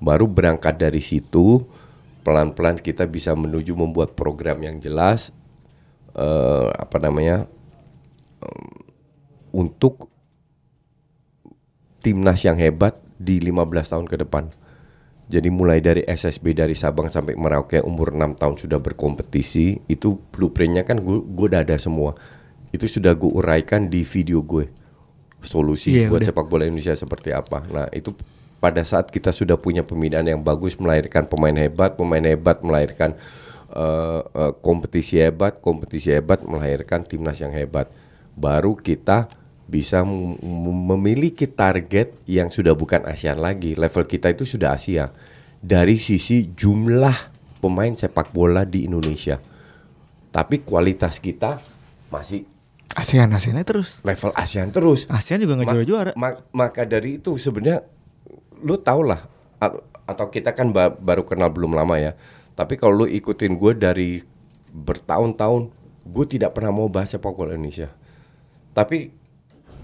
[0.00, 1.60] Baru berangkat dari situ
[2.24, 5.32] pelan-pelan kita bisa menuju membuat program yang jelas
[6.16, 7.44] eh, apa namanya
[8.40, 8.68] em,
[9.52, 10.08] untuk
[12.00, 14.48] timnas yang hebat di 15 tahun ke depan.
[15.28, 20.88] Jadi mulai dari SSB dari Sabang sampai Merauke umur 6 tahun sudah berkompetisi, itu blueprintnya
[20.88, 22.16] kan gue gue udah ada semua.
[22.68, 24.68] Itu sudah gue uraikan di video gue.
[25.38, 26.28] Solusi Iya, buat udah.
[26.34, 27.62] sepak bola Indonesia seperti apa.
[27.70, 28.10] Nah, itu
[28.58, 33.14] pada saat kita sudah punya pembinaan yang bagus melahirkan pemain hebat, pemain hebat melahirkan
[33.70, 37.86] eh, eh, kompetisi hebat, kompetisi hebat melahirkan timnas yang hebat.
[38.34, 39.30] Baru kita
[39.68, 43.76] bisa mem- mem- memiliki target yang sudah bukan ASEAN lagi.
[43.78, 45.12] Level kita itu sudah Asia.
[45.60, 47.14] Dari sisi jumlah
[47.60, 49.38] pemain sepak bola di Indonesia.
[50.34, 51.60] Tapi kualitas kita
[52.08, 52.42] masih
[52.98, 54.02] ASEAN ASEAN terus.
[54.02, 55.06] level ASEAN terus.
[55.06, 56.10] ASEAN juga nggak juara-juara.
[56.18, 57.86] ma- maka dari itu sebenarnya
[58.58, 59.22] lu tau lah
[60.08, 62.12] atau kita kan ba- baru kenal belum lama ya.
[62.58, 64.10] Tapi kalau lu ikutin gue dari
[64.74, 65.70] bertahun-tahun,
[66.04, 67.94] gue tidak pernah mau bahas sepak bola Indonesia.
[68.74, 69.14] Tapi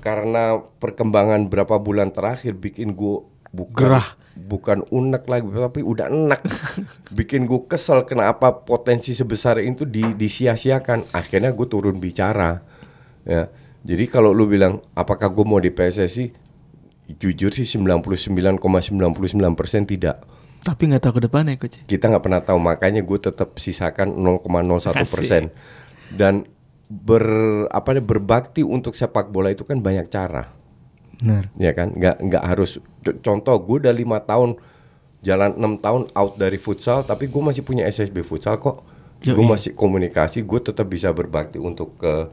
[0.03, 4.09] karena perkembangan berapa bulan terakhir bikin gue bukan Gerah.
[4.35, 6.43] bukan unek lagi tapi udah enak
[7.17, 12.61] bikin gue kesel kenapa potensi sebesar itu di, disia-siakan akhirnya gue turun bicara
[13.27, 13.51] ya.
[13.85, 16.33] Jadi kalau lu bilang apakah gue mau di PSSI
[17.20, 18.61] jujur sih 99,99%
[19.85, 20.16] tidak.
[20.64, 21.85] Tapi nggak tahu ke depannya coach.
[21.85, 25.53] kita nggak pernah tahu makanya gue tetap sisakan 0,01 persen.
[26.09, 26.49] Dan
[26.89, 27.25] ber
[27.68, 30.49] apa berbakti untuk sepak bola itu kan banyak cara.
[31.20, 31.53] Benar.
[31.61, 31.93] ya kan?
[31.93, 32.81] Nggak nggak harus.
[33.20, 34.57] Contoh gue udah lima tahun
[35.20, 38.81] jalan enam tahun out dari futsal tapi gue masih punya SSB futsal kok.
[39.20, 42.33] Gue masih komunikasi gue tetap bisa berbakti untuk ke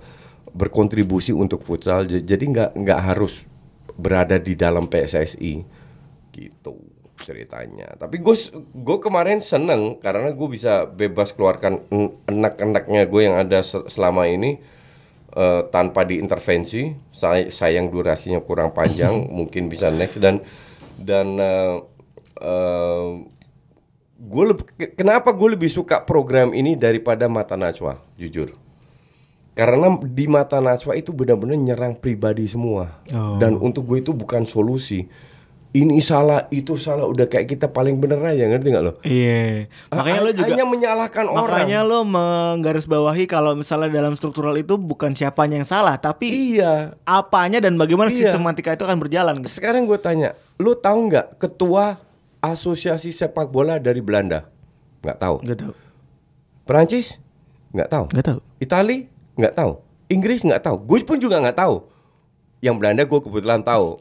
[0.52, 3.44] berkontribusi untuk futsal jadi nggak nggak harus
[3.96, 5.64] berada di dalam PSSI
[6.32, 6.76] gitu
[7.22, 7.94] ceritanya.
[7.96, 8.36] Tapi gue
[8.74, 14.26] gue kemarin seneng karena gue bisa bebas keluarkan en- enak-enaknya gue yang ada se- selama
[14.26, 14.58] ini
[15.32, 20.42] eh, tanpa diintervensi say sayang durasinya kurang panjang mungkin bisa next dan
[20.98, 21.76] dan eh,
[22.42, 23.10] eh,
[24.18, 28.58] gue lebih ke- kenapa gue lebih suka program ini daripada mata najwa jujur
[29.52, 33.36] karena di mata najwa itu benar-benar nyerang pribadi semua Oh.
[33.36, 35.06] dan untuk gue itu bukan solusi
[35.72, 39.72] ini salah itu salah udah kayak kita paling bener aja ngerti nggak lo Iya.
[39.88, 44.76] Makanya Ha- lo juga hanya menyalahkan orang Makanya lo menggarisbawahi kalau misalnya dalam struktural itu
[44.76, 48.30] bukan siapanya yang salah, tapi iya apanya dan bagaimana Iya.
[48.30, 49.40] sistematika itu akan berjalan.
[49.40, 49.52] gitu.
[49.54, 52.04] Sekarang gue tanya, lu tahu nggak ketua
[52.42, 54.48] asosiasi sepak bola dari Belanda?
[55.00, 55.36] Nggak tahu.
[55.42, 55.74] Gak tahu.
[56.62, 57.16] Perancis?
[57.72, 58.06] Nggak tahu.
[58.12, 58.40] Gak tahu.
[58.60, 59.08] Itali?
[59.42, 59.72] Nggak tahu.
[60.08, 60.78] Inggris nggak tahu.
[60.80, 61.88] Gue pun juga nggak tahu.
[62.62, 63.98] Yang Belanda gue kebetulan tahu.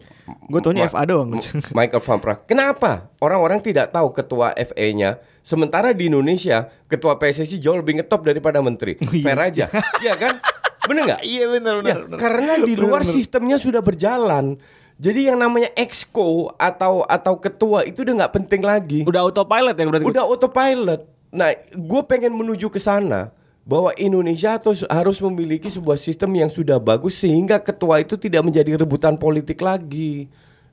[0.47, 1.33] Gue taunya Ma- FA doang.
[1.73, 2.39] Michael van Praag.
[2.45, 3.09] Kenapa?
[3.19, 5.17] Orang-orang tidak tahu ketua FA-nya.
[5.41, 9.01] Sementara di Indonesia ketua PSSI jauh lebih ngetop daripada menteri.
[9.01, 9.73] Fair aja.
[9.99, 10.37] Iya kan?
[10.85, 11.23] Bener nggak?
[11.25, 13.17] Iya benar Ya, karena di luar Bener, bener.
[13.17, 14.61] sistemnya sudah berjalan.
[15.01, 19.01] Jadi yang namanya exco atau atau ketua itu udah nggak penting lagi.
[19.09, 20.05] Udah autopilot ya berarti.
[20.05, 21.01] Udah autopilot.
[21.33, 23.33] Nah, gue pengen menuju ke sana
[23.65, 24.57] bahwa Indonesia
[24.89, 30.27] harus memiliki sebuah sistem yang sudah bagus sehingga ketua itu tidak menjadi rebutan politik lagi.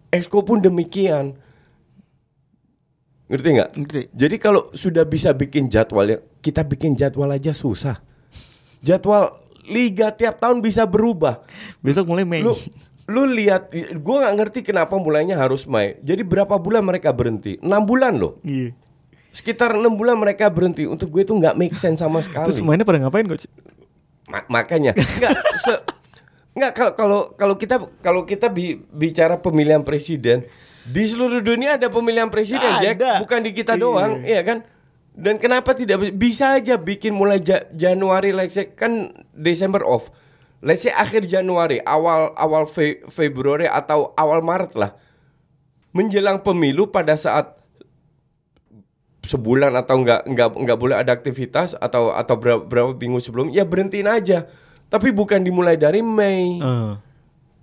[0.08, 1.36] Exco pun demikian.
[3.28, 3.70] Ngerti nggak?
[3.76, 4.02] Ngerti.
[4.16, 8.00] Jadi kalau sudah bisa bikin jadwal ya, kita bikin jadwal aja susah.
[8.80, 9.36] Jadwal
[9.68, 11.44] liga tiap tahun bisa berubah.
[11.84, 12.40] Besok mulai Mei.
[12.40, 12.56] Lu
[13.08, 16.00] lu lihat gue nggak ngerti kenapa mulainya harus Mei.
[16.00, 17.60] Jadi berapa bulan mereka berhenti?
[17.60, 18.40] 6 bulan loh.
[18.48, 18.72] Iya.
[19.30, 20.84] Sekitar enam bulan mereka berhenti.
[20.84, 22.50] Untuk gue itu nggak make sense sama sekali.
[22.50, 23.46] Terus mainnya pada ngapain coach?
[24.28, 25.84] Ma- makanya nggak se-
[26.52, 30.44] nggak kalau kalau kalau kita kalau kita bi- bicara pemilihan presiden
[30.84, 33.14] di seluruh dunia ada pemilihan presiden Jack Ada.
[33.20, 33.80] bukan di kita Iya.
[33.80, 34.68] doang iya kan
[35.16, 40.12] dan kenapa tidak bi- bisa aja bikin mulai Ja- Januari let's say kan Desember off
[40.60, 44.92] let's say akhir Januari awal awal Fe- Februari atau awal Maret lah
[45.92, 47.57] menjelang pemilu pada saat
[49.28, 53.62] sebulan atau enggak enggak enggak boleh ada aktivitas atau atau berapa, berapa minggu sebelum ya
[53.62, 54.48] berhentiin aja
[54.88, 56.92] tapi bukan dimulai dari Mei Eh.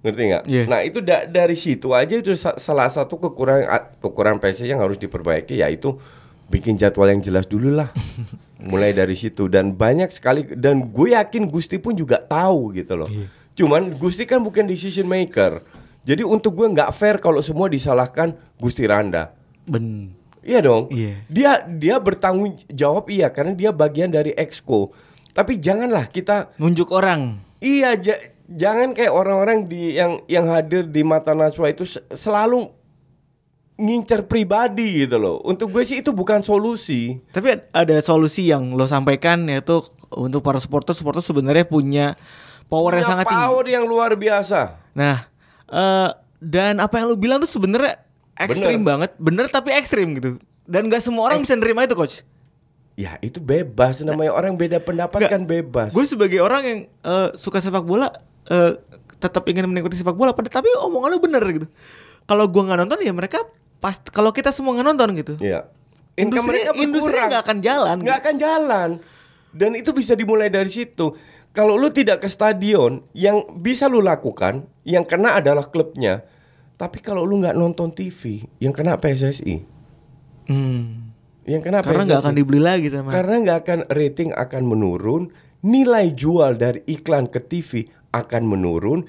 [0.00, 0.44] ngerti nggak?
[0.44, 0.62] Iya.
[0.68, 3.64] Nah itu da- dari situ aja itu sa- salah satu kekurangan
[3.98, 5.96] kekurangan PSSI yang harus diperbaiki yaitu
[6.44, 7.88] bikin jadwal yang jelas dulu lah
[8.62, 13.08] mulai dari situ dan banyak sekali dan gue yakin Gusti pun juga tahu gitu loh
[13.54, 15.64] cuman Gusti kan bukan decision maker
[16.04, 19.32] jadi untuk gue nggak fair kalau semua disalahkan Gusti Randa
[19.64, 20.12] Ben.
[20.44, 20.88] Iya dong.
[20.88, 21.24] Iya.
[21.26, 24.92] Dia dia bertanggung jawab iya karena dia bagian dari exco.
[25.32, 27.40] Tapi janganlah kita Nunjuk orang.
[27.58, 32.68] iya ja- jangan kayak orang-orang di yang yang hadir di mata Najwa itu se- selalu
[33.74, 35.42] ngincer pribadi gitu loh.
[35.42, 37.18] Untuk gue sih itu bukan solusi.
[37.28, 39.82] Tapi ad- ada solusi yang lo sampaikan yaitu
[40.12, 42.14] untuk para supporter supporter sebenarnya punya
[42.64, 43.42] power yang Punya sangat tinggi.
[43.42, 44.60] power yang luar biasa.
[44.92, 45.26] Nah,
[45.66, 48.03] eh dan apa yang lo bilang tuh sebenarnya
[48.38, 48.88] ekstrim Bener.
[48.88, 50.30] banget, bener tapi ekstrim gitu.
[50.64, 52.24] Dan gak semua orang bisa nerima itu, coach.
[52.94, 55.32] Ya itu bebas namanya orang beda pendapat Nggak.
[55.34, 55.90] kan bebas.
[55.90, 58.08] Gue sebagai orang yang eh, suka sepak bola,
[58.48, 58.78] eh,
[59.18, 61.66] tetap ingin mengikuti sepak bola, pada tapi omongan lo bener gitu.
[62.24, 63.42] Kalau gua nggak nonton ya mereka
[63.82, 65.34] pas kalau kita semua nggak nonton gitu.
[65.42, 65.68] Iya.
[66.14, 67.96] Industri industri nggak akan jalan.
[67.98, 68.90] nggak akan jalan
[69.54, 71.14] dan itu bisa dimulai dari situ
[71.54, 76.26] kalau lu tidak ke stadion yang bisa lu lakukan yang kena adalah klubnya
[76.74, 79.62] tapi kalau lu nggak nonton TV yang kena PSSI
[80.44, 81.08] Hmm.
[81.48, 83.08] yang kena Karena PSSI nggak akan dibeli lagi sama.
[83.08, 85.22] karena nggak akan rating akan menurun
[85.64, 89.08] nilai jual dari iklan ke TV akan menurun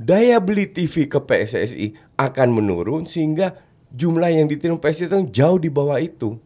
[0.00, 3.52] daya beli TV ke PSSI akan menurun sehingga
[3.92, 6.40] jumlah yang diterima PSSI itu jauh di bawah itu.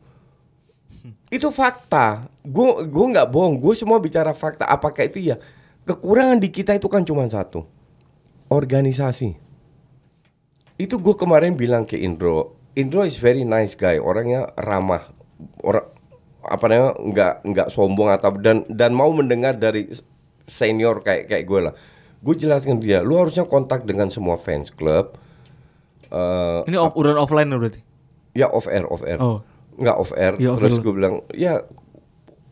[1.31, 2.27] Itu fakta.
[2.43, 3.63] Gue gue nggak bohong.
[3.63, 4.67] Gue semua bicara fakta.
[4.67, 5.39] Apakah itu ya?
[5.85, 7.63] Kekurangan di kita itu kan cuma satu.
[8.49, 9.44] Organisasi
[10.77, 15.07] itu gue kemarin bilang ke Indro Indro is very nice guy orangnya ramah
[15.61, 15.87] orang
[16.43, 19.89] apa namanya nggak nggak sombong atau dan dan mau mendengar dari
[20.45, 21.75] senior kayak kayak gue lah.
[22.21, 25.17] Gue jelaskan dia lu harusnya kontak dengan semua fans club
[26.07, 27.81] Eh, Ini off, udah offline loh berarti.
[28.33, 29.19] ya off air off air.
[29.19, 29.43] Oh.
[29.75, 31.59] nggak off air off terus gue bilang ya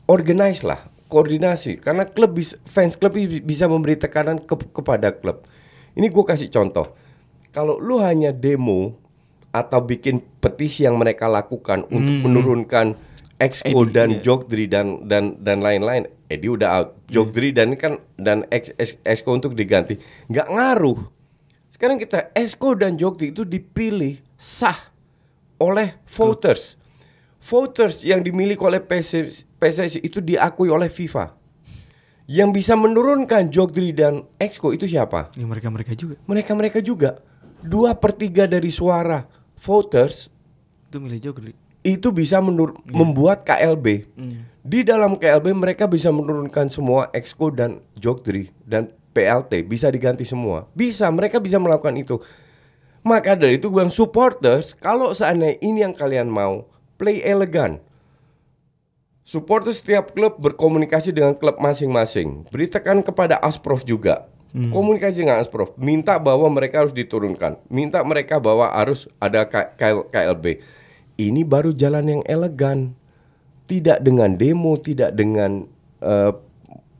[0.05, 5.47] organize lah koordinasi karena klub bis- fans klub bi- bisa memberi tekanan ke- kepada klub
[5.93, 6.91] ini gue kasih contoh
[7.53, 8.97] kalau lu hanya demo
[9.53, 12.97] atau bikin petisi yang mereka lakukan untuk menurunkan
[13.37, 14.21] exco Eddie, dan iya.
[14.25, 18.97] jogdri dan dan dan lain-lain Edi udah out jogdri dan ini kan dan ex, ex-
[19.05, 20.01] exco untuk diganti
[20.33, 21.05] nggak ngaruh
[21.69, 24.93] sekarang kita exco dan jogdri itu dipilih sah
[25.63, 26.75] oleh voters.
[27.43, 31.39] Voters yang dimiliki oleh PSSI, PSSI itu diakui oleh FIFA.
[32.31, 35.35] Yang bisa menurunkan Jogdri dan Exco itu siapa?
[35.35, 36.15] Ya mereka mereka juga.
[36.31, 37.19] Mereka-mereka juga.
[37.63, 39.23] Dua per tiga dari suara
[39.57, 40.29] voters
[40.91, 41.53] Itu milih Jogli.
[41.83, 44.07] itu bisa menur- membuat KLB.
[44.63, 50.71] Di dalam KLB mereka bisa menurunkan semua Exco dan Jogdri dan PLT bisa diganti semua.
[50.73, 52.17] Bisa, mereka bisa melakukan itu.
[53.03, 57.83] Maka dari itu gue bilang supporters, kalau seandainya ini yang kalian mau, play elegan.
[59.23, 62.47] Supporters setiap klub berkomunikasi dengan klub masing-masing.
[62.51, 64.27] Beritakan kepada Asprof juga.
[64.53, 70.05] Komunikasi dengan Asprof, minta bahwa mereka harus diturunkan, minta mereka bahwa harus ada K- K-
[70.13, 70.61] KLB.
[71.17, 72.93] Ini baru jalan yang elegan.
[73.65, 75.65] Tidak dengan demo, tidak dengan
[76.05, 76.33] eh,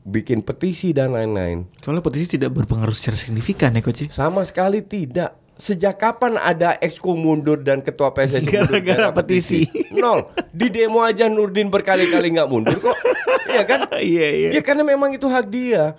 [0.01, 1.69] bikin petisi dan lain-lain.
[1.77, 4.09] Soalnya petisi tidak berpengaruh secara signifikan ya coach.
[4.09, 5.37] Sama sekali tidak.
[5.53, 9.69] Sejak kapan ada exco mundur dan ketua PSSI mundur Gara-gara gara petisi.
[9.93, 10.25] Nol.
[10.49, 12.97] Di demo aja Nurdin berkali-kali nggak mundur kok.
[13.45, 13.79] Iya kan?
[14.01, 14.49] Iya iya.
[14.57, 15.93] Ya karena memang itu hak dia.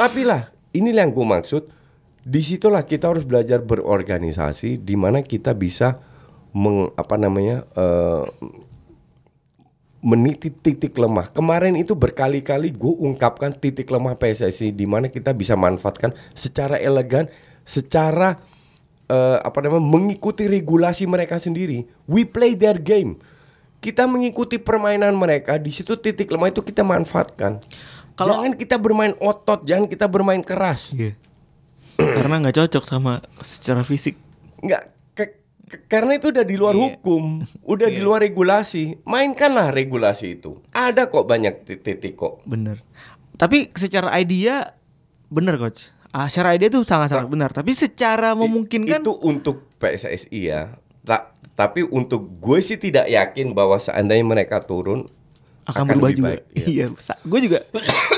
[0.00, 0.48] Tapi lah,
[0.78, 1.62] inilah yang gue maksud.
[2.26, 6.02] Di situlah kita harus belajar berorganisasi, di mana kita bisa
[6.50, 8.24] meng, apa namanya eh,
[10.02, 11.30] meniti titik lemah.
[11.30, 17.30] Kemarin itu berkali-kali gue ungkapkan titik lemah PSSI, di mana kita bisa manfaatkan secara elegan,
[17.62, 18.42] secara
[19.06, 21.86] eh, apa namanya mengikuti regulasi mereka sendiri.
[22.10, 23.22] We play their game.
[23.78, 27.62] Kita mengikuti permainan mereka, di situ titik lemah itu kita manfaatkan.
[28.16, 30.90] Kalau- jangan kita bermain otot, jangan kita bermain keras.
[30.90, 31.12] Iya.
[31.96, 34.16] Karena nggak cocok sama secara fisik.
[34.60, 36.82] Nggak ke- ke- karena itu udah di luar Iya.
[36.96, 39.00] hukum, udah di luar regulasi.
[39.04, 40.60] Mainkanlah regulasi itu.
[40.72, 42.40] Ada kok banyak titik kok.
[42.44, 42.80] Bener.
[43.36, 44.72] Tapi secara idea
[45.28, 45.92] bener coach.
[46.08, 47.52] Ah, secara idea tuh sangat-sangat benar.
[47.52, 50.72] Tapi secara memungkinkan Itu untuk PSSI ya.
[51.04, 55.04] Ta- tapi untuk gue sih tidak yakin bahwa seandainya mereka turun
[55.66, 56.26] akan, berubah juga.
[56.30, 56.66] baik, iya.
[56.66, 56.86] Iya,
[57.26, 57.58] gue juga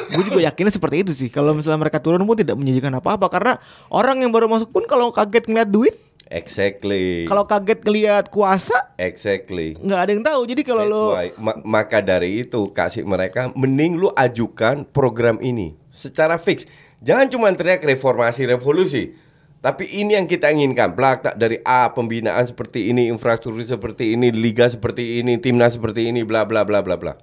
[0.09, 1.28] gue juga yakinnya seperti itu sih.
[1.32, 3.53] Kalau misalnya mereka turun pun tidak menjanjikan apa-apa karena
[3.88, 5.96] orang yang baru masuk pun kalau kaget ngeliat duit,
[6.28, 7.24] Exactly.
[7.24, 9.72] kalau kaget ngeliat kuasa exactly.
[9.80, 10.40] nggak ada yang tahu.
[10.44, 11.05] Jadi kalau lo.
[11.40, 16.68] Ma- maka dari itu kasih mereka mending lu ajukan program ini secara fix.
[17.01, 19.16] Jangan cuma teriak reformasi revolusi.
[19.59, 20.94] Tapi ini yang kita inginkan.
[20.94, 26.22] Belak dari A pembinaan seperti ini, infrastruktur seperti ini, liga seperti ini, timnas seperti ini,
[26.22, 27.18] bla bla bla bla bla.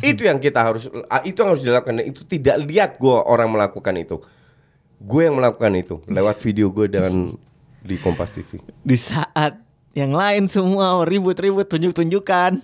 [0.00, 2.02] Itu yang kita harus ah, itu yang harus dilakukan.
[2.02, 4.18] Itu tidak lihat gua orang melakukan itu.
[4.96, 7.28] Gue yang melakukan itu lewat video gue dengan
[7.78, 8.56] di Kompas TV.
[8.80, 9.60] di saat
[9.92, 12.56] yang lain semua ribut-ribut tunjuk-tunjukkan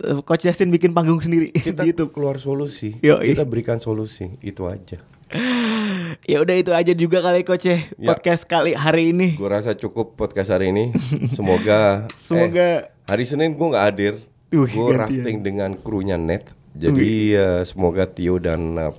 [0.00, 2.10] eh, Coach Justin bikin panggung sendiri Kita di YouTube.
[2.10, 2.96] keluar solusi.
[2.98, 3.30] Yoi.
[3.30, 4.40] Kita berikan solusi.
[4.40, 5.04] Itu aja.
[6.24, 8.08] Ya udah itu aja juga kali Coach ya, Ya.
[8.08, 9.36] podcast kali hari ini.
[9.36, 10.90] Gue rasa cukup podcast hari ini.
[11.28, 12.06] Semoga.
[12.16, 14.14] Semoga- eh, hari Senin gue nggak hadir.
[14.56, 16.52] Wih, Gue rafting dengan krunya net.
[16.72, 18.92] Jadi eh, semoga Tio dan eh,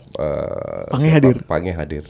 [0.89, 1.35] Pange hadir.
[1.45, 2.05] Pange hadir.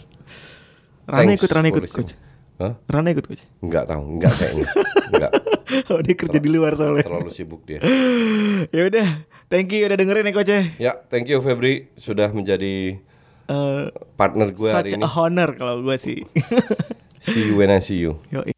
[1.07, 1.83] Rana Thanks ikut, Rana ikut.
[1.87, 2.13] Coach.
[2.59, 2.73] Hah?
[2.87, 3.47] Rana ikut Coach.
[3.59, 4.67] Nggak tahu, nggak kayaknya.
[5.11, 5.31] nggak.
[5.91, 7.03] Oh dia kerja di luar soalnya.
[7.03, 7.83] Terlalu sibuk dia.
[8.75, 9.07] ya udah,
[9.51, 10.61] thank you udah dengerin ya Coach ya.
[10.79, 13.03] Ya, thank you Febri sudah menjadi
[13.47, 13.83] Eh,
[14.15, 15.03] partner gue hari such ini.
[15.03, 16.23] a honor kalau gue sih.
[17.19, 18.19] See you when I see you.
[18.35, 18.51] Yoi.